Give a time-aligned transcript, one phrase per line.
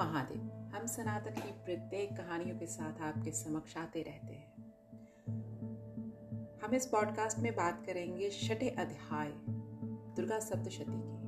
[0.00, 4.72] महादेव, हम सनातन की प्रत्येक कहानियों के साथ आपके समक्ष आते रहते हैं।
[6.64, 9.32] हम इस पॉडकास्ट में बात करेंगे छठे अध्याय,
[10.16, 11.20] दुर्गा सप्तशती की।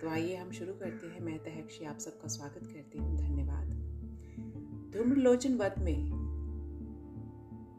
[0.00, 3.66] तो आइए हम शुरू करते हैं। मैं तहक्षी आप सबका स्वागत करती हूँ। धन्यवाद।
[4.96, 6.10] धूम्रलोचन वध में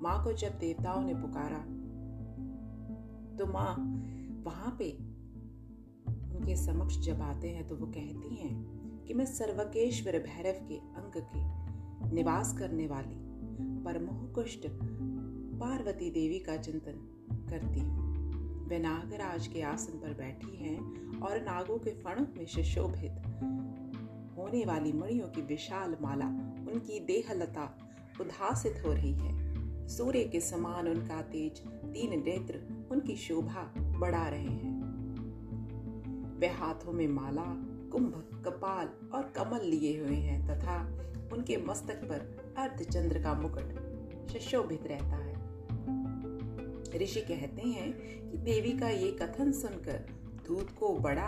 [0.02, 1.60] माँ को जब देवताओं ने पुकारा
[3.38, 3.76] तो माँ
[4.44, 5.07] वहाँ पे
[6.48, 11.16] उनके समक्ष जब आते हैं तो वो कहती हैं कि मैं सर्वकेश्वर भैरव के अंग
[11.24, 13.16] के निवास करने वाली
[13.84, 14.68] परमोह कुष्ट
[15.60, 17.02] पार्वती देवी का चिंतन
[17.50, 23.20] करती हूँ। वे नागराज के आसन पर बैठी हैं और नागों के फणों में सुशोभित
[24.38, 26.28] होने वाली मणियों की विशाल माला
[26.72, 27.68] उनकी देहलता
[28.22, 31.62] उदासित हो रही है। सूर्य के समान उनका तेज
[31.94, 34.67] तीन नेत्र उनकी शोभा बढ़ा रहे हैं।
[36.38, 37.46] वे हाथों में माला,
[37.92, 43.70] कुंभ, कपाल और कमल लिए हुए हैं तथा उनके मस्तक पर अर्धचंद्र का मुकुट
[44.30, 45.38] सुशोभित रहता है।
[47.04, 47.92] ऋषि कहते हैं
[48.32, 50.06] कि देवी का ये कथन सुनकर
[50.48, 51.28] दूत को बड़ा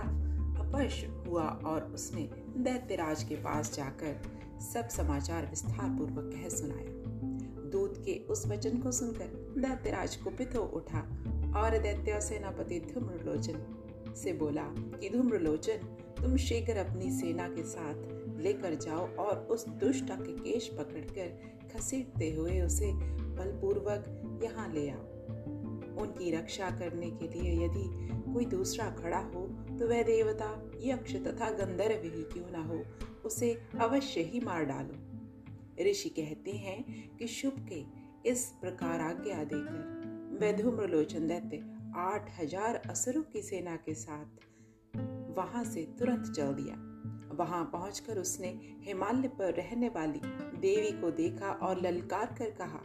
[0.60, 4.22] अपश हुआ और उसने दैत्यराज के पास जाकर
[4.74, 7.10] सब समाचार विस्तार पूर्वक कह सुनाया।
[7.70, 11.00] दूत के उस वचन को सुनकर दैत्यराज कुपित हो उठा
[11.56, 13.79] और दैत्य सेनापति धूम्रलोचन
[14.16, 14.64] से बोला
[15.00, 20.68] कि धूम्रलोचन तुम शीघ्र अपनी सेना के साथ लेकर जाओ और उस दुष्ट के केश
[20.68, 25.06] पकड़कर घसीटते हुए उसे बलपूर्वक यहाँ ले आओ।
[26.02, 27.84] उनकी रक्षा करने के लिए यदि
[28.34, 29.46] कोई दूसरा खड़ा हो
[29.80, 32.84] तो वह देवता, यक्ष तथा गंधर्व ही क्यों ना हो,
[33.26, 36.84] उसे अवश्य ही मार डालो। ऋषि कहते हैं
[37.18, 37.84] कि शुभ के
[38.30, 41.58] इस प्रकार आज्ञा देकर वैधुम्रलोचन दैत्य
[41.90, 44.46] आठ हज़ार असुरों की सेना के साथ
[45.38, 46.76] वहाँ से तुरंत चल दिया।
[47.36, 48.48] वहाँ पहुंचकर उसने
[48.84, 50.20] हिमालय पर रहने वाली
[50.60, 52.80] देवी को देखा और ललकार कर कहा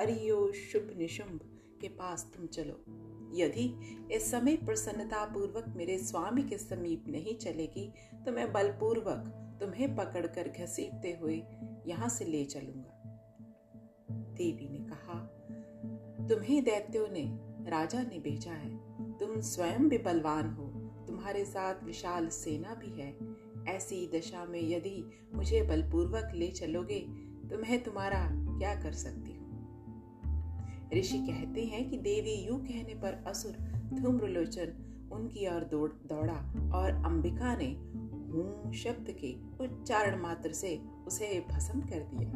[0.00, 1.40] अरियो शुभ निशुंभ
[1.80, 2.84] के पास तुम चलो।
[3.34, 3.66] यदि
[4.12, 7.90] इस समय प्रसन्नता पूर्वक मेरे स्वामी के समीप नहीं चलेगी
[8.26, 11.42] तो मैं बलपूर्वक तुम्हें पकड़कर घसीटते हुए
[11.86, 12.94] यहाँ से ले चलूँगा।
[14.34, 15.18] देवी ने कहा,
[16.28, 17.22] तुम्हें दैत्यों ने
[17.68, 18.76] राजा ने भेजा है।
[19.18, 20.64] तुम स्वयं भी बलवान हो।
[21.06, 23.16] तुम्हारे साथ विशाल सेना भी है।
[23.68, 27.00] ऐसी दशा में यदि मुझे बलपूर्वक ले चलोगे
[27.48, 28.28] तो मैं तुम्हारा
[28.58, 29.48] क्या कर सकती हूँ?
[30.94, 33.52] ऋषि कहते हैं कि देवी यू कहने पर असुर,
[34.00, 37.98] धूम्रलोचन, उनकी ओर दौड़, दौड़ा और अंबिका ने
[38.32, 42.30] हूँ शब्द के उच्चारण मात्र से उसे भस्म कर दिया।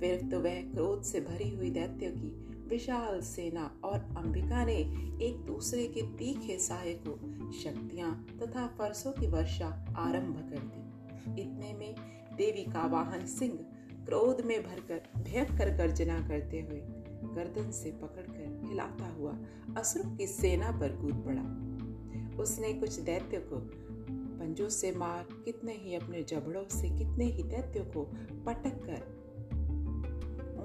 [0.00, 4.76] फिर तो वह क्रोध से भरी हुई दैत्य की विशाल सेना और अंबिका ने
[5.22, 9.68] एक दूसरे के तीखे साय को शक्तियाँ तथा फरसों की वर्षा
[9.98, 11.94] आरंभ कर दी। इतने में
[12.36, 13.52] देवी का वाहन सिंह
[14.06, 16.80] क्रोध में भरकर, भयंकर गर्जना करते हुए
[17.34, 19.38] गर्दन से पकड़कर हिलाता हुआ
[19.76, 23.56] असुरों की सेना पर कूद पड़ा। उसने कुछ दैत्य को
[24.38, 28.02] पंजों से मार, कितने ही अपने जबड़ों से कितने ही दैत्यों को
[28.46, 29.15] पटक कर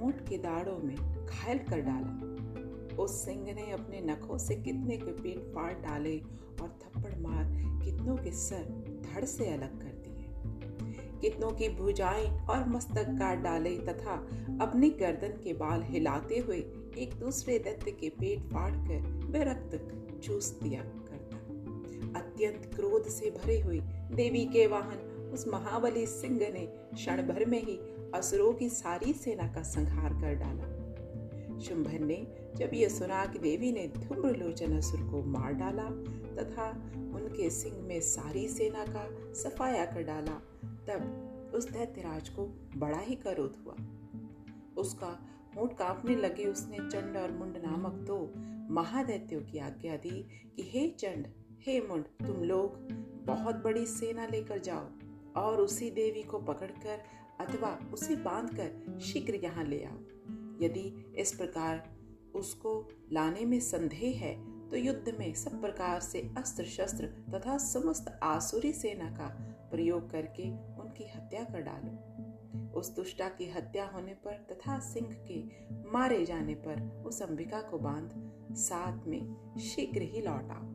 [0.01, 0.95] ऊँट के दाढ़ों में
[1.25, 2.27] घायल कर डाला।
[3.03, 6.17] उस सिंह ने अपने नखों से कितने के पेट फाड़ डाले
[6.61, 7.43] और थप्पड़ मार
[7.85, 8.63] कितनों के सर
[9.05, 10.09] धड़ से अलग कर दिए।
[11.21, 14.15] कितनों की भुजाएँ और मस्तक काट डाले तथा
[14.61, 16.57] अपनी गर्दन के बाल हिलाते हुए
[16.97, 19.79] एक दूसरे दैत्य के पेट फाड़ कर वे रक्त
[20.23, 21.37] चूस दिया करता।
[22.19, 23.79] अत्यंत क्रोध से भरे हुई
[24.13, 27.79] देवी के वाहन उस महाबली सिंह ने क्षण भर में ही
[28.15, 30.81] असुरों की सारी सेना का संहार कर डाला।
[31.59, 35.83] शुंभन ने जब यह सुना कि देवी ने धूम्रलोचन असुर को मार डाला
[36.35, 40.33] तथा उनके सिंह में सारी सेना का सफाया कर डाला,
[40.63, 42.45] तब उस दैत्यराज को
[42.77, 43.75] बड़ा ही क्रोध हुआ।
[44.77, 48.33] उसका होठ कांपने लगे उसने चंड और मुंड नामक दो
[48.73, 51.27] महादैत्यों की आज्ञा दी कि, हे चंड,
[51.61, 52.77] हे मुंड, तुम लोग
[53.25, 54.87] बहुत बड़ी सेना लेकर जाओ
[55.35, 59.97] और उसी देवी को पकड़कर अथवा उसे बांधकर शीघ्र यहाँ ले आओ।
[60.61, 61.89] यदि इस प्रकार
[62.35, 62.71] उसको
[63.11, 64.33] लाने में संदेह है
[64.69, 69.27] तो युद्ध में सब प्रकार से अस्त्र शस्त्र तथा समस्त आसुरी सेना का
[69.71, 70.49] प्रयोग करके
[70.81, 75.41] उनकी हत्या कर डालो। उस दुष्टा की हत्या होने पर तथा सिंह के
[75.91, 78.11] मारे जाने पर उस अंबिका को बाँध,
[78.55, 80.70] साथ में शीघ्र ही लौटाओ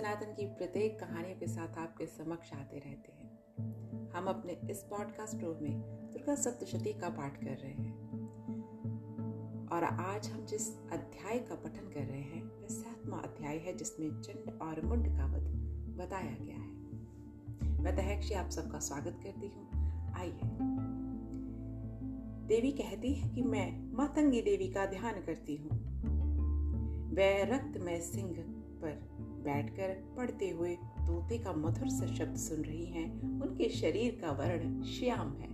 [0.00, 3.40] सनातन की प्रत्येक कहानियों के साथ आपके समक्ष आते रहते हैं।
[4.10, 5.80] हम अपने इस पॉडकास्ट प्रो में
[6.12, 7.98] दुर्गा सप्तशती का पाठ कर रहे हैं।
[9.68, 14.20] और आज हम जिस अध्याय का पठन कर रहे हैं, वह सातवां अध्याय है, जिसमें
[14.20, 15.42] चंड और मुंड का वध
[15.98, 16.72] बताया गया है।
[17.80, 19.70] मैं तहक्षी आप सबका स्वागत करती हूँ।
[20.14, 20.40] आइए।
[22.46, 25.70] देवी कहती है कि मैं मातंगी देवी का ध्यान करती हूँ।
[27.14, 28.36] वह रक्त में सिंह
[28.80, 29.09] पर
[29.44, 34.82] बैठकर पढ़ते हुए तोते का मधुर सा शब्द सुन रही हैं। उनके शरीर का वर्ण
[34.82, 35.48] श्याम है।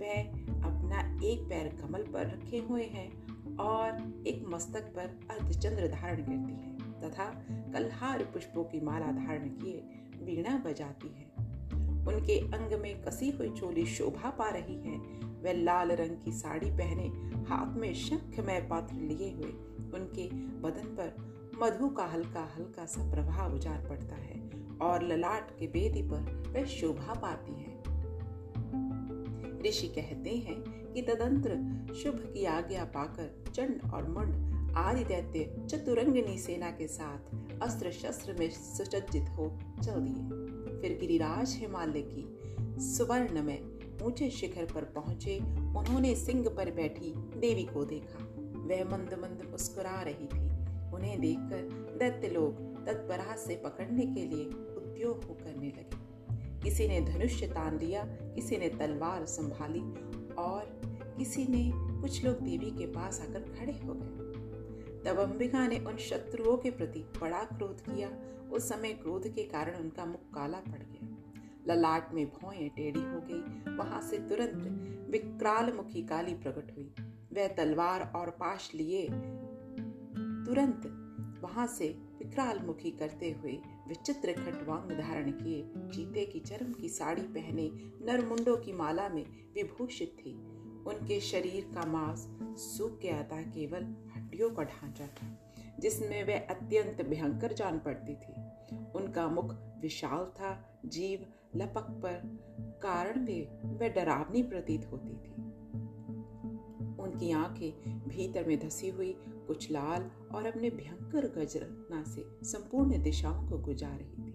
[0.00, 0.22] वह
[0.62, 6.52] अपना एक पैर कमल पर रखे हुए हैं और एक मस्तक पर अर्धचंद्र धारण करती
[6.52, 9.82] है तथा कलहार पुष्पों की माला धारण किए
[10.22, 11.32] वीणा बजाती है।
[12.06, 14.96] उनके अंग में कसी हुई चोली शोभा पा रही है।
[15.42, 17.06] वह लाल रंग की साड़ी पहने
[17.44, 19.52] हाथ में शंखमय पात्र लिए हुए
[19.94, 20.28] उनके
[20.60, 24.40] बदन पर मधु का हल्का हल्का सा प्रभाव उजाड़ पड़ता है
[24.82, 27.72] और ललाट के बेदी पर वह शोभा पाती है।
[29.62, 30.60] ऋषि कहते हैं
[30.92, 31.50] कि तदंत्र
[31.94, 38.36] शुभ की आज्ञा पाकर चंड और मुंड आदि दैत्य चतुरंगनी सेना के साथ अस्त्र शस्त्र
[38.38, 42.24] में सुसज्जित हो चल दिए। फिर गिरिराज हिमालय की
[42.82, 43.62] सुवर्ण में
[44.02, 45.38] ऊँचे शिखर पर पहुँचे,
[45.78, 48.24] उन्होंने सिंह पर बैठी देवी को देखा।
[48.58, 50.41] वह मंद मंद मुस्कुरा रही थी।
[50.94, 51.62] उन्हें देखकर
[51.98, 56.02] दैत्य लोग तत्परा से पकड़ने के लिए उद्योग करने लगे।
[56.60, 59.80] किसी ने धनुष्य तान लिया किसी ने तलवार संभाली
[60.34, 60.80] और
[61.18, 64.32] किसी ने कुछ लोग देवी के पास आकर खड़े हो गए।
[65.04, 68.10] तब अंबिका ने उन शत्रुओं के प्रति बड़ा क्रोध किया।
[68.52, 71.08] उस समय क्रोध के कारण उनका मुख काला पड़ गया।
[71.68, 76.94] ललाट में भौएँ टेढ़ी हो गई। वहाँ से तुरंत विकराल मुखी काली प्रकट हुई।
[77.32, 79.08] वह तलवार और पाश लिए
[80.52, 80.82] तुरंत
[81.42, 83.52] वहाँ से विकराल मुखी करते हुए
[83.88, 87.70] विचित्र खटवांग धारण किए। चीते की चरम की साड़ी पहने
[88.04, 90.34] नरमुंडों की माला में विभूषित थी।
[90.86, 92.28] उनके शरीर का मांस
[92.60, 93.82] सूख गया था, केवल
[94.16, 98.32] हड्डियों का ढांचा था, जिसमें वह अत्यंत भयंकर जान पड़ती थी।
[98.94, 101.26] उनका मुख विशाल था, जीव
[101.56, 102.38] लपक पर
[102.82, 105.32] कारण वे वह डरावनी प्रतीत होती थी।
[107.02, 109.16] उनकी आँखें भीतर में धसी हुई
[109.52, 114.32] कुछ लाल और अपने भयंकर गजरना से संपूर्ण दिशाओं को गुजार रही थी।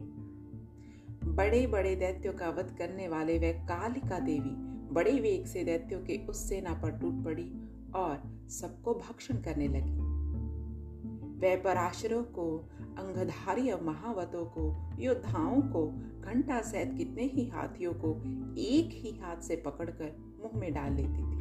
[1.31, 4.49] बड़े बड़े दैत्यों का वध करने वाले वह कालिका देवी
[4.93, 7.51] बड़े वेग से दैत्यों के उस सेना पर टूट पड़ी
[7.95, 10.17] और सबको भक्षण करने लगी।
[11.39, 15.87] वह पराशरों को, अंगधारी महावतों को, योद्धाओं को,
[16.21, 18.13] घंटा सहित कितने ही हाथियों को
[18.57, 21.36] एक ही हाथ से पकड़कर मुँह में डाल लेती थी।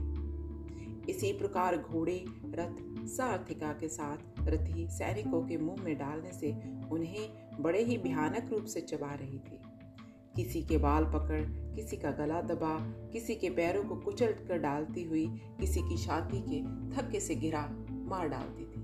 [1.09, 6.53] इसी प्रकार घोड़े, रथ, सार्थिका के साथ रथी सैनिकों के मुँह में डालने से
[6.91, 7.29] उन्हें
[7.63, 9.59] बड़े ही भयानक रूप से चबा रही थी।
[10.37, 11.43] किसी के बाल पकड़,
[11.75, 12.79] किसी का गला दबा,
[13.13, 15.27] किसी के पैरों को कुचल कर डालती हुई
[15.61, 16.63] किसी की छाती के
[16.97, 18.81] थक्के से गिरा मार डालती थी।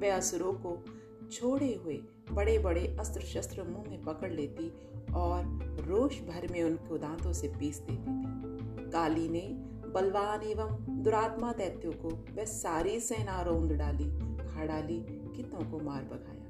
[0.00, 0.84] वह असुरों को
[1.32, 2.00] छोड़े हुए
[2.32, 4.72] बड़े बड़े अस्त्र शस्त्र मुँह में पकड़ लेती
[5.14, 5.44] और
[5.88, 11.92] रोष भर में उनको दांतों से पीस देती थी। काली ने बलवान एवं दुरात्मा दैत्यों
[11.92, 14.04] को वह सारी सेना रोंद डाली,
[14.46, 15.04] खा डाली,
[15.36, 16.42] कितनों को मार बगाया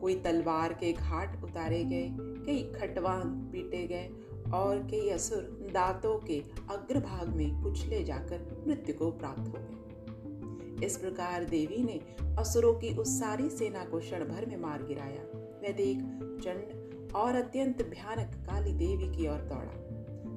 [0.00, 4.10] कोई तलवार के घाट उतारे गए, कई खटवान पीटे गए
[4.54, 6.38] और कई असुर दांतों के
[6.70, 12.00] अग्रभाग में कुचले जाकर मृत्यु को प्राप्त हो गए। इस प्रकार देवी ने
[12.38, 15.98] असुरों की उस सारी सेना को क्षण भर में मार गिराया। वह देख
[16.44, 19.85] चंड और अत्यंत भयानक काली देवी की ओर दौड़ा।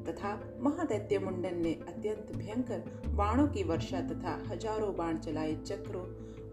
[0.09, 2.79] तथा महादैत्य मुंडन ने अत्यंत भयंकर
[3.15, 6.03] बाणों की वर्षा तथा हज़ारों बाण चलाए चक्रों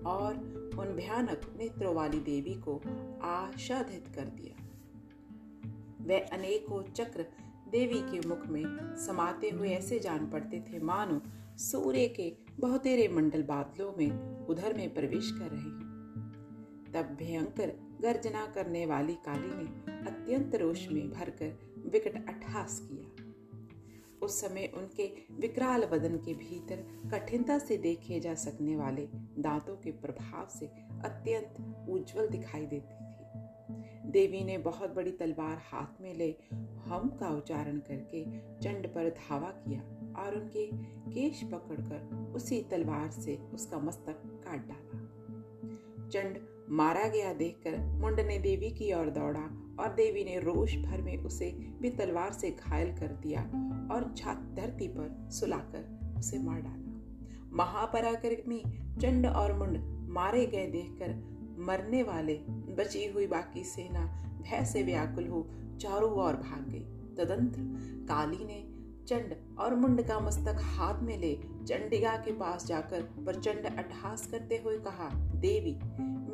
[0.07, 0.35] और
[0.79, 2.81] उन भयानक नेत्रों वाली देवी को
[3.23, 4.63] आशाधित कर दिया।
[6.07, 7.27] वह अनेकों चक्र
[7.71, 8.65] देवी के मुख में
[8.97, 11.21] समाते हुए ऐसे जान पड़ते थे मानो
[11.61, 15.85] सूर्य के बहुतेरे मंडल बादलों में उधर में प्रवेश कर रहे हैं।
[16.95, 21.59] तब भयंकर गर्जना करने वाली काली ने अत्यंत रोष में भरकर
[21.93, 23.06] विकट अठास किया।
[24.23, 29.09] उस समय उनके विकराल बदन के भीतर कठिनता से देखे जा सकने वाले
[29.39, 30.67] दांतों के प्रभाव से
[31.05, 33.07] अत्यंत उज्जवल दिखाई देती थी।
[34.11, 36.37] देवी ने बहुत बड़ी तलवार हाथ में ले
[36.85, 39.81] हम का उच्चारण करके चंड पर धावा किया
[40.23, 40.71] और उनके
[41.13, 45.03] केश पकड़कर उसी तलवार से उसका मस्तक काट डाला।
[46.09, 46.39] चंड
[46.71, 51.17] मारा गया देखकर मुंड ने देवी की ओर दौड़ा और देवी ने रोष भर में
[51.19, 53.41] उसे भी तलवार से घायल कर दिया
[53.95, 56.85] और छात धरती पर सुलाकर उसे मार डाला।
[57.53, 58.63] महापराक्रमी
[59.01, 59.79] चंड और मुंड
[60.09, 61.15] मारे गए देखकर
[61.59, 62.35] मरने वाले
[62.79, 64.07] बची हुई बाकी सेना
[64.43, 65.47] भय से व्याकुल हो
[65.81, 66.81] चारों ओर भाग गई।
[67.17, 67.61] तदंत्र
[68.09, 68.63] काली ने
[69.07, 71.35] चंड और मुंड का मस्तक हाथ में ले
[71.69, 75.75] चंडिका के पास जाकर प्रचंड अट्ठास करते हुए कहा, देवी,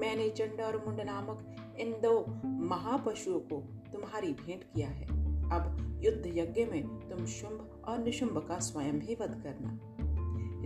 [0.01, 1.45] मैंने चंड और मुंड नामक
[1.79, 3.57] इन दो महापशुओं को
[3.93, 5.07] तुम्हारी भेंट किया है।
[5.51, 9.79] अब युद्ध यज्ञ में तुम शुंभ और निशुंभ का स्वयं ही वध करना।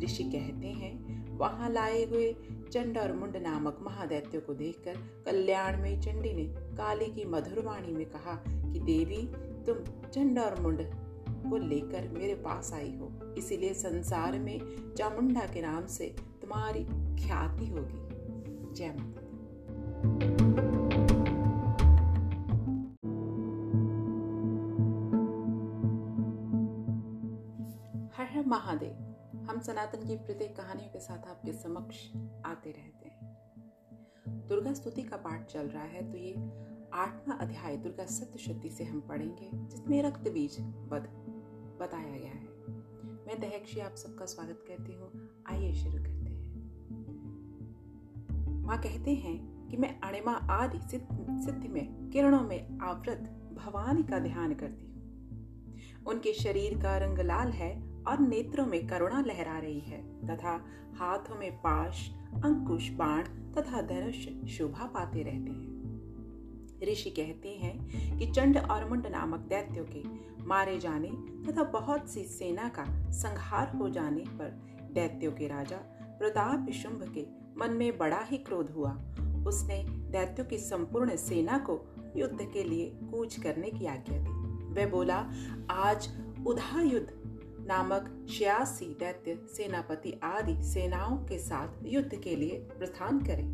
[0.05, 2.37] ऋषि कहते हैं, वहाँ लाए हुए
[2.73, 4.97] चंड और मुंड नामक महादैत्य को देखकर
[5.27, 6.45] कल्याण में चंडी ने
[6.77, 9.23] काली की मधुर वाणी में कहा कि देवी,
[9.67, 10.83] तुम चंड और मुंड
[11.51, 14.61] को लेकर मेरे पास आई हो। इसीलिए संसार में
[14.99, 16.85] चामुंडा के नाम से तुम्हारी
[17.25, 20.76] ख्याति होगी। जय माता
[28.47, 31.97] महादेव, हम सनातन की प्रत्येक कहानियों के साथ आपके समक्ष
[32.47, 36.35] आते रहते हैं। दुर्गा स्तुति का पाठ चल रहा है तो ये
[36.95, 41.09] आठवां अध्याय दुर्गा सप्तशती से हम पढ़ेंगे, जिसमें रक्त बीज बद,
[41.81, 42.47] बताया गया है।
[43.27, 45.11] मैं दहक्षी, आप सबका स्वागत करती हूँ।
[45.51, 46.45] आइए शुरू करते हैं।
[48.63, 54.55] माँ कहते हैं कि मैं अणिमा आदि सिद्धि में, किरणों में आवृत भवानी का ध्यान
[54.55, 54.95] करती हूँ।
[56.07, 57.75] उनके शरीर का रंग लाल है
[58.09, 62.11] और नेत्रों में करुणा लहरा रही है, तथा हाथों में पाश,
[62.45, 65.77] अंकुश, बाण तथा धनुष शोभा पाते रहते हैं।
[66.93, 70.03] ऋषि कहते हैं कि चंड और मुंड नामक दैत्यों के
[70.47, 71.09] मारे जाने
[71.47, 74.51] तथा बहुत सी सेना का संहार हो जाने पर
[74.93, 75.77] दैत्यों के राजा
[76.19, 77.27] प्रताप शुंभ के
[77.59, 78.91] मन में बड़ा ही क्रोध हुआ।
[79.47, 84.31] उसने दैत्यों की संपूर्ण सेना को युद्ध के लिए कूच करने की आज्ञा दी।
[84.75, 85.31] वह बोला,
[85.71, 86.09] आज
[86.47, 87.26] उधा युद्ध
[87.67, 93.47] नामक छियासी दैत्य, सेनापति आदि सेनाओं के साथ युद्ध के लिए प्रस्थान करें।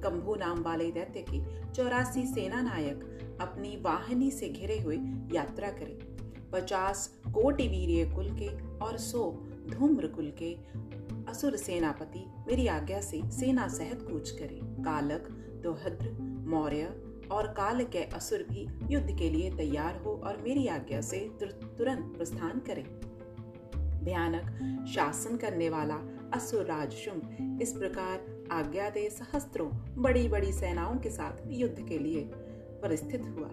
[0.00, 3.04] कंभू नाम वाले दैत्य के चौरासी सेना नायक
[3.40, 4.96] अपनी वाहिनी से घिरे हुए
[5.32, 5.98] यात्रा करें।
[6.50, 9.30] पचास कोटि वीर कुल के और सौ
[9.70, 10.56] धूम्र कुल के
[11.30, 15.28] असुर सेनापति मेरी आज्ञा से सेना सहित कूच करें। कालक,
[15.62, 16.10] दोहद्र,
[16.48, 17.02] मौर्य
[17.32, 22.16] और काल के असुर भी युद्ध के लिए तैयार हो और मेरी आज्ञा से तुरंत
[22.16, 23.11] प्रस्थान करें।
[24.04, 25.98] भयानक शासन करने वाला
[26.34, 29.68] असुरराज शुंभ इस प्रकार आज्ञा दे सहस्त्रों
[30.02, 32.30] बड़ी बड़ी सेनाओं के साथ युद्ध के लिए
[32.82, 33.48] परिस्थित हुआ।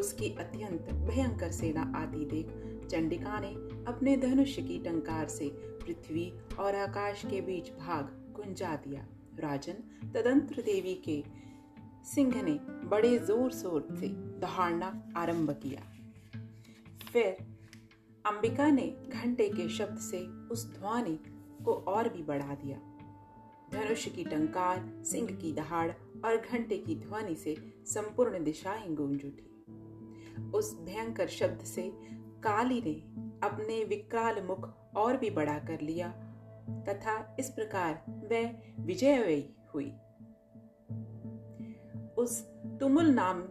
[0.00, 2.46] उसकी अत्यंत भयंकर सेना आती देख
[2.90, 3.54] चंडिका ने
[3.88, 5.48] अपने धनुष की टंकार से
[5.84, 9.06] पृथ्वी और आकाश के बीच भाग गुंजा दिया।
[9.40, 9.82] राजन
[10.14, 11.22] तदंत्र देवी के
[12.04, 14.08] सिंह ने बड़े ज़ोर शोर से
[14.40, 15.82] दहाड़ना आरंभ किया।
[17.12, 17.36] फिर
[18.26, 21.18] अंबिका ने घंटे के शब्द से उस ध्वनि
[21.64, 22.78] को और भी बढ़ा दिया।
[23.72, 25.92] धनुष की टंकार, सिंह की दहाड़
[26.24, 27.56] और घंटे की ध्वनि से
[27.86, 29.72] संपूर्ण दिशाएँ गूंज उठी।
[30.54, 31.92] उस भयंकर शब्द से
[32.42, 32.94] काली ने
[33.46, 36.08] अपने विकराल मुख और भी बड़ा कर लिया,
[36.88, 38.54] तथा इस प्रकार वह
[38.84, 39.90] विजयी हुई।
[42.18, 42.42] उस
[42.80, 43.42] तुमुल नाम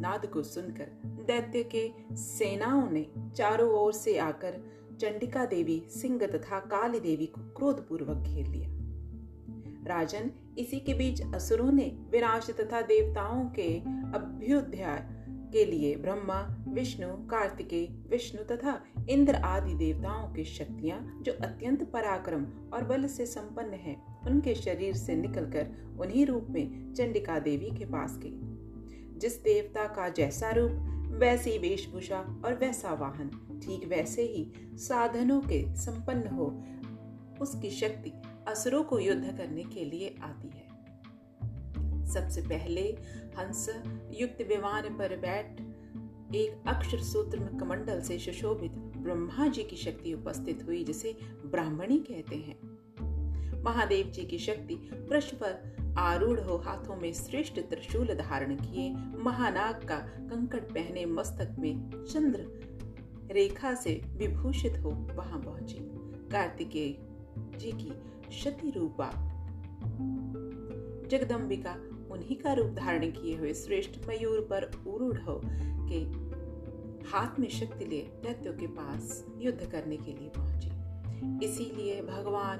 [0.00, 4.60] नाद को सुनकर दैत्य के सेनाओं ने चारों ओर से आकर
[5.00, 8.68] चंडिका देवी सिंह तथा काली देवी को क्रोध पूर्वक घेर लिया।
[9.86, 13.78] राजन इसी के बीच असुरों ने विनाश तथा देवताओं के
[14.14, 15.06] अभ्युदय
[15.52, 22.46] के लिए ब्रह्मा विष्णु कार्तिकेय विष्णु तथा इंद्र आदि देवताओं की शक्तियाँ जो अत्यंत पराक्रम
[22.72, 25.66] और बल से संपन्न हैं, उनके शरीर से निकलकर
[26.00, 28.49] उन्हीं रूप में चंडिका देवी के पास गई।
[29.20, 30.70] जिस देवता का जैसा रूप,
[31.12, 33.28] वैसी वेशभूषा और वैसा वाहन।
[33.62, 36.46] ठीक वैसे ही साधनों के संपन्न हो,
[37.40, 38.12] उसकी शक्ति
[38.48, 40.70] असुरों को युद्ध करने के लिए आती है।
[42.06, 42.82] सबसे पहले
[43.38, 43.82] हंस
[44.20, 45.60] युक्त विमान पर बैठ,
[46.34, 52.36] एक अक्षर सूत्र कमंडल से सुशोभित ब्रह्मा जी की शक्ति उपस्थित हुई, जिसे ब्राह्मणी कहते
[52.36, 52.58] हैं।
[53.62, 54.74] महादेव जी की शक्ति
[55.10, 58.90] वृक्ष पर आरूढ़ हो हाथों में श्रेष्ठ त्रिशूल धारण किए,
[59.22, 65.78] महानाग का कंकड़ पहने मस्तक में चंद्र रेखा से विभूषित हो वहाँ पहुँची।
[66.30, 66.96] कार्तिकेय
[67.58, 67.92] जी की
[68.32, 69.10] शति रूपा
[71.08, 71.72] जगदम्बिका
[72.12, 76.30] उन्हीं का रूप धारण किए हुए श्रेष्ठ मयूर पर उरूढ़ हो के
[77.08, 82.58] हाथ में शक्ति लिए दैत्यों के पास युद्ध करने के लिए पहुँचे। इसीलिए भगवान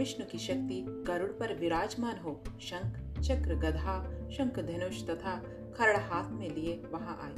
[0.00, 5.36] विष्णु की शक्ति गरुड़ पर विराजमान हो। शंख, चक्र, गधा, शंख धनुष तथा
[5.76, 7.34] खरड़ हाथ में लिए वहाँ आए।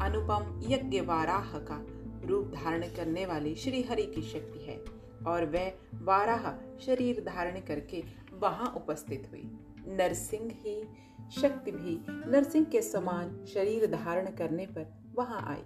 [0.00, 1.86] अनुपम यज्ञ वाराह का
[2.26, 4.84] रूप धारण करने वाली श्री हरि की शक्ति है
[5.26, 10.82] और वह वाराह शरीर धारण करके वहाँ उपस्थित हुई। नरसिंह ही
[11.40, 15.62] शक्ति भी नरसिंह के समान शरीर धारण करने पर वहाँ आई।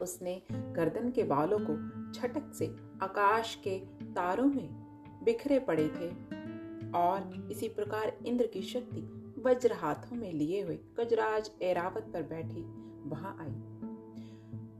[0.00, 1.76] उसने गर्दन के बालों को
[2.12, 4.68] छटक से आकाश के तारों में
[5.24, 6.10] बिखरे पड़े थे
[6.90, 9.00] और इसी प्रकार इंद्र की शक्ति
[9.38, 12.62] वज्र हाथों में लिए हुए गजराज एरावत पर बैठी
[13.08, 13.54] वहाँ आई।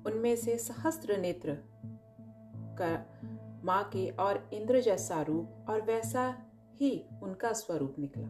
[0.06, 1.58] उनमें से सहस्त्र नेत्र
[2.80, 3.06] का
[3.64, 6.42] माँ के और इंद्र जैसा रूप और वैसा
[6.74, 8.28] ही उनका स्वरूप निकला।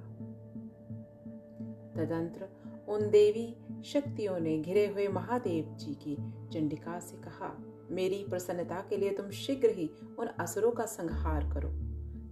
[1.95, 2.49] तदंत्र
[2.89, 6.17] उन देवी शक्तियों ने घिरे हुए महादेव जी की
[6.53, 7.57] चंडिका से कहा
[7.91, 11.69] मेरी प्रसन्नता के लिए तुम शीघ्र ही उन असुरों का संहार करो।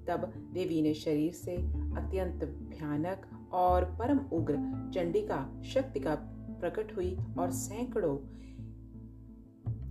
[0.06, 1.56] तब देवी ने शरीर से
[1.96, 4.54] अत्यंत भयानक और परम उग्र
[4.94, 6.14] चंडिका शक्ति का
[6.60, 8.16] प्रकट हुई और सैकड़ों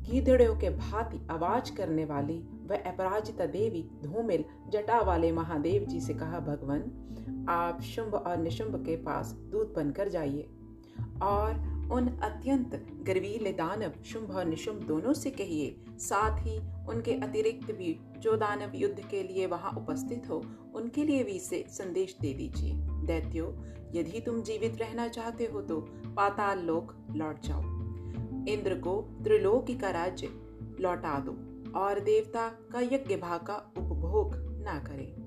[0.04, 6.14] गीदड़ों के भांति आवाज़ करने वाली वह अपराजिता देवी धूमिल जटा वाले महादेव जी से
[6.14, 6.82] कहा, भगवान,
[7.50, 10.50] आप शुंभ और निशुंभ के पास दूध बनकर जाइए
[11.22, 16.58] और उन अत्यंत गर्वीले दानव, शुंभ और निशुंभ दोनों से कहिए, साथ ही
[16.90, 20.44] उनके अतिरिक्त भी जो दानव युद्ध के लिए वहाँ उपस्थित हो,
[20.76, 22.74] उनके लिए भी इसे संदेश दे दीजिए।
[23.06, 23.56] दैत्यो,
[23.96, 25.80] यदि तुम जीवित रहना चाहते हो तो
[26.16, 27.62] पाताल लोक लौट जाओ।
[28.48, 30.28] इंद्र को त्रिलोकी का राज्य
[30.80, 31.32] लौटा दो
[31.80, 35.26] और देवता का यज्ञ भाग का उपभोग ना करें।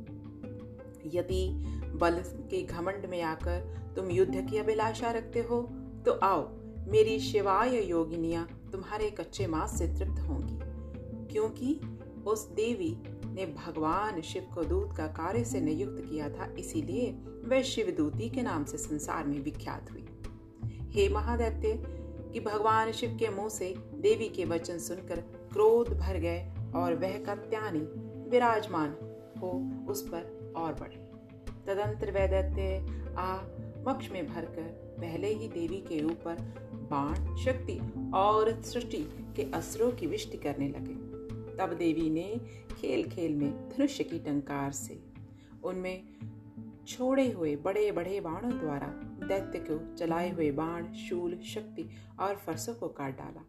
[1.07, 1.49] यदि
[1.95, 3.61] बल के घमंड में आकर
[3.97, 5.69] तुम युद्ध की अभिलाषा रखते हो
[6.09, 6.43] तो आओ,
[6.89, 10.59] मेरी शिवाय योगिनियाँ तुम्हारे कच्चे मांस से तृप्त होंगी,
[11.33, 11.81] क्योंकि
[12.27, 12.97] उस देवी
[13.27, 17.11] ने भगवान शिव को दूत का कार्य से नियुक्त किया था, इसीलिए
[17.45, 20.07] वह शिवदूती के नाम से संसार में विख्यात हुई।
[20.91, 21.73] हे महादैत्य,
[22.33, 25.21] कि भगवान शिव के मुँह से देवी के वचन सुनकर
[25.53, 26.41] क्रोध भर गए
[26.75, 27.87] और वह कत्यानी
[28.31, 28.97] विराजमान
[29.41, 29.51] हो,
[29.93, 31.07] उस पर और बढ़े।
[31.67, 33.35] तदंतर वैदैत्य आ
[33.89, 36.37] मक्ष में भरकर पहले ही देवी के ऊपर
[36.91, 37.79] बाण, शक्ति
[38.15, 39.03] और सृष्टि
[39.37, 40.95] के असरों की विष्टि करने लगे।
[41.57, 42.41] तब देवी ने
[42.81, 45.01] खेल खेल में धनुष्य की टंकार से
[45.65, 46.03] उनमें
[46.89, 48.87] छोड़े हुए बड़े बड़े बाणों द्वारा
[49.29, 51.89] दैत्य को चलाए हुए बाण, शूल, शक्ति
[52.21, 53.45] और फरसों को काट डाला।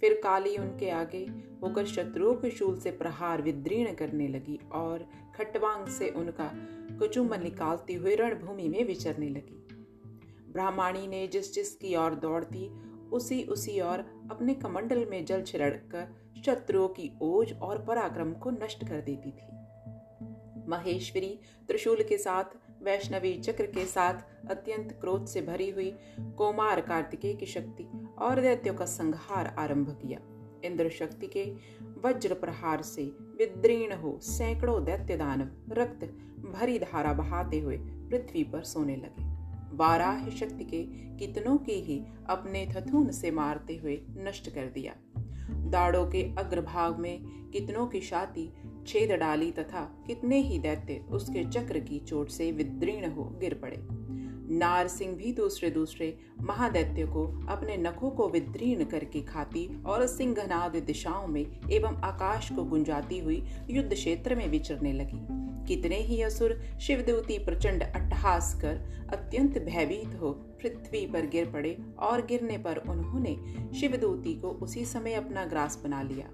[0.00, 1.24] फिर काली उनके आगे
[1.62, 6.50] होकर शत्रुओं के शूल से प्रहार विद्रीर्ण करने लगी और खटवांग से उनका
[6.98, 9.61] कुचुम्बन निकालती हुई रणभूमि में विचरने लगी।
[10.52, 12.68] ब्राह्मणी ने जिस जिस की ओर दौड़ती,
[13.12, 13.98] उसी उसी ओर
[14.30, 16.14] अपने कमंडल में जल छिड़कर
[16.46, 19.46] शत्रुओं की ओज और पराक्रम को नष्ट कर देती थी।
[20.68, 21.38] महेश्वरी
[21.68, 22.44] त्रिशूल के साथ,
[22.82, 24.14] वैष्णवी चक्र के साथ
[24.50, 27.88] अत्यंत क्रोध से भरी हुई कोमार कार्तिकेय की शक्ति
[28.18, 30.20] और दैत्यों का संहार आरंभ किया।
[30.64, 31.44] इंद्र शक्ति के
[32.04, 33.02] वज्र प्रहार से
[33.38, 36.04] विद्रीण हो सैकड़ों दैत्य दानव रक्त
[36.52, 39.41] भरी धारा बहाते हुए पृथ्वी पर सोने लगे।
[39.74, 40.82] वाराह शक्ति के
[41.18, 44.94] कितनों के ही अपने थथून से मारते हुए नष्ट कर दिया।
[45.70, 48.52] दाड़ों के अग्रभाग में कितनों की छाती
[48.86, 53.76] छेद डाली तथा कितने ही दैत्य उसके चक्र की चोट से विद्रीर्ण हो गिर पड़े।
[54.54, 60.76] नार सिंह भी दूसरे दूसरे महादैत्य को अपने नखों को विद्रीर्ण करके खाती और सिंहनाद
[60.76, 66.58] दिशाओं में एवं आकाश को गुंजाती हुई युद्ध क्षेत्र में विचरने लगी। कितने ही असुर
[66.80, 68.80] शिवदूती प्रचंड अट्टहास कर
[69.12, 73.36] अत्यंत भयभीत हो पृथ्वी पर गिर पड़े और गिरने पर उन्होंने
[73.80, 76.28] शिवदूती को उसी समय अपना ग्रास बना लिया।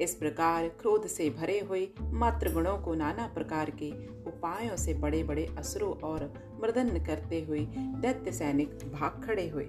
[0.00, 3.90] इस प्रकार क्रोध से भरे हुए मात्र गुणों को नाना प्रकार के
[4.26, 9.66] उपायों से बड़े बड़े असुरों और मृदन करते हुए दैत्य सैनिक भाग खड़े हुए।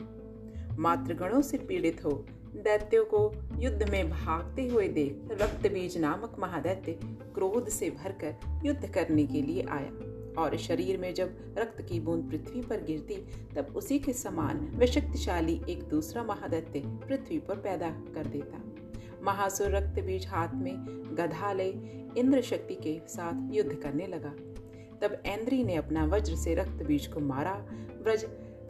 [0.79, 6.91] मातृगणों से पीड़ित हो दैत्यों को युद्ध में भागते हुए देख रक्त बीज नामक महादैत्य
[7.35, 8.35] क्रोध से भरकर
[8.65, 9.91] युद्ध करने के लिए आया।
[10.41, 13.15] और शरीर में जब रक्त की बूंद पृथ्वी पर गिरती,
[13.55, 18.63] तब उसी के समान व शक्तिशाली एक दूसरा महादैत्य पृथ्वी पर पैदा कर देता।
[19.23, 20.75] महासुर रक्त बीज हाथ में
[21.17, 21.69] गधा ले
[22.17, 24.33] इंद्र शक्ति के साथ युद्ध करने लगा।
[25.01, 27.55] तब ऐन्द्री ने अपना वज्र से रक्त बीज को मारा।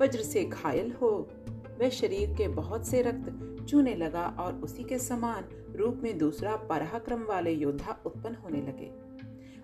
[0.01, 1.29] वज्र से घायल हो
[1.79, 5.43] वह शरीर के बहुत से रक्त चूने लगा और उसी के समान
[5.75, 8.91] रूप में दूसरा पराक्रम वाले योद्धा उत्पन्न होने लगे।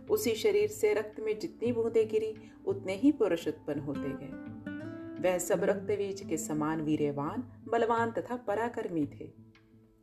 [0.06, 5.38] उसी शरीर से रक्त में जितनी बूंदे गिरी, उतने ही पुरुष उत्पन्न होते गए। वह
[5.38, 9.32] सब रक्त बीज के समान वीरवान बलवान तथा पराक्रमी थे।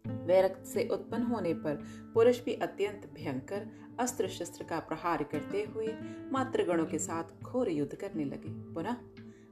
[0.06, 1.82] वह रक्त से उत्पन्न होने पर
[2.14, 3.66] पुरुष भी अत्यंत भयंकर
[4.00, 5.88] अस्त्र शस्त्र का प्रहार करते हुए
[6.32, 8.96] मात्र गणों के साथ घोर युद्ध करने लगे। पुनः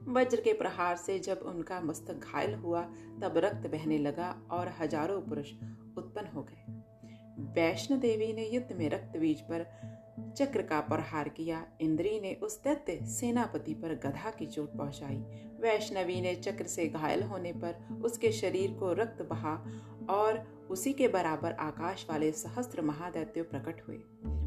[0.07, 2.81] वज्र के प्रहार से जब उनका मस्तक घायल हुआ,
[3.21, 5.51] तब रक्त बहने लगा और हज़ारों पुरुष
[5.97, 6.73] उत्पन्न हो गए।
[7.55, 9.65] वैष्णो देवी ने युद्ध में रक्त बीज पर
[10.37, 15.17] चक्र का प्रहार किया। इंद्री ने उस दैत्य सेनापति पर गधा की चोट पहुंचाई।
[15.61, 19.55] वैष्णवी ने चक्र से घायल होने पर उसके शरीर को रक्त बहा
[20.09, 23.97] और उसी के बराबर आकाश वाले सहस्त्र महादैत्य प्रकट हुए।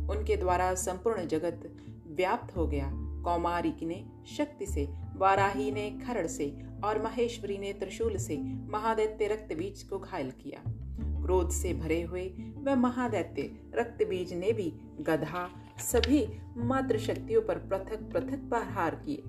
[0.09, 2.91] उनके द्वारा संपूर्ण जगत व्याप्त हो गया।
[3.25, 4.05] कौमारिक ने
[4.37, 4.87] शक्ति से
[5.19, 6.53] वाराही ने खरड़ से
[6.85, 8.37] और महेश्वरी ने त्रिशूल से
[8.71, 10.63] महादैत्य रक्त बीज को घायल किया।
[11.23, 12.23] क्रोध से भरे हुए
[12.57, 13.43] वह महादैत्य
[13.75, 15.49] रक्त बीज ने भी गधा
[15.81, 16.27] सभी
[16.57, 19.23] मात्र शक्तियों पर पृथक पृथक प्रहार किए।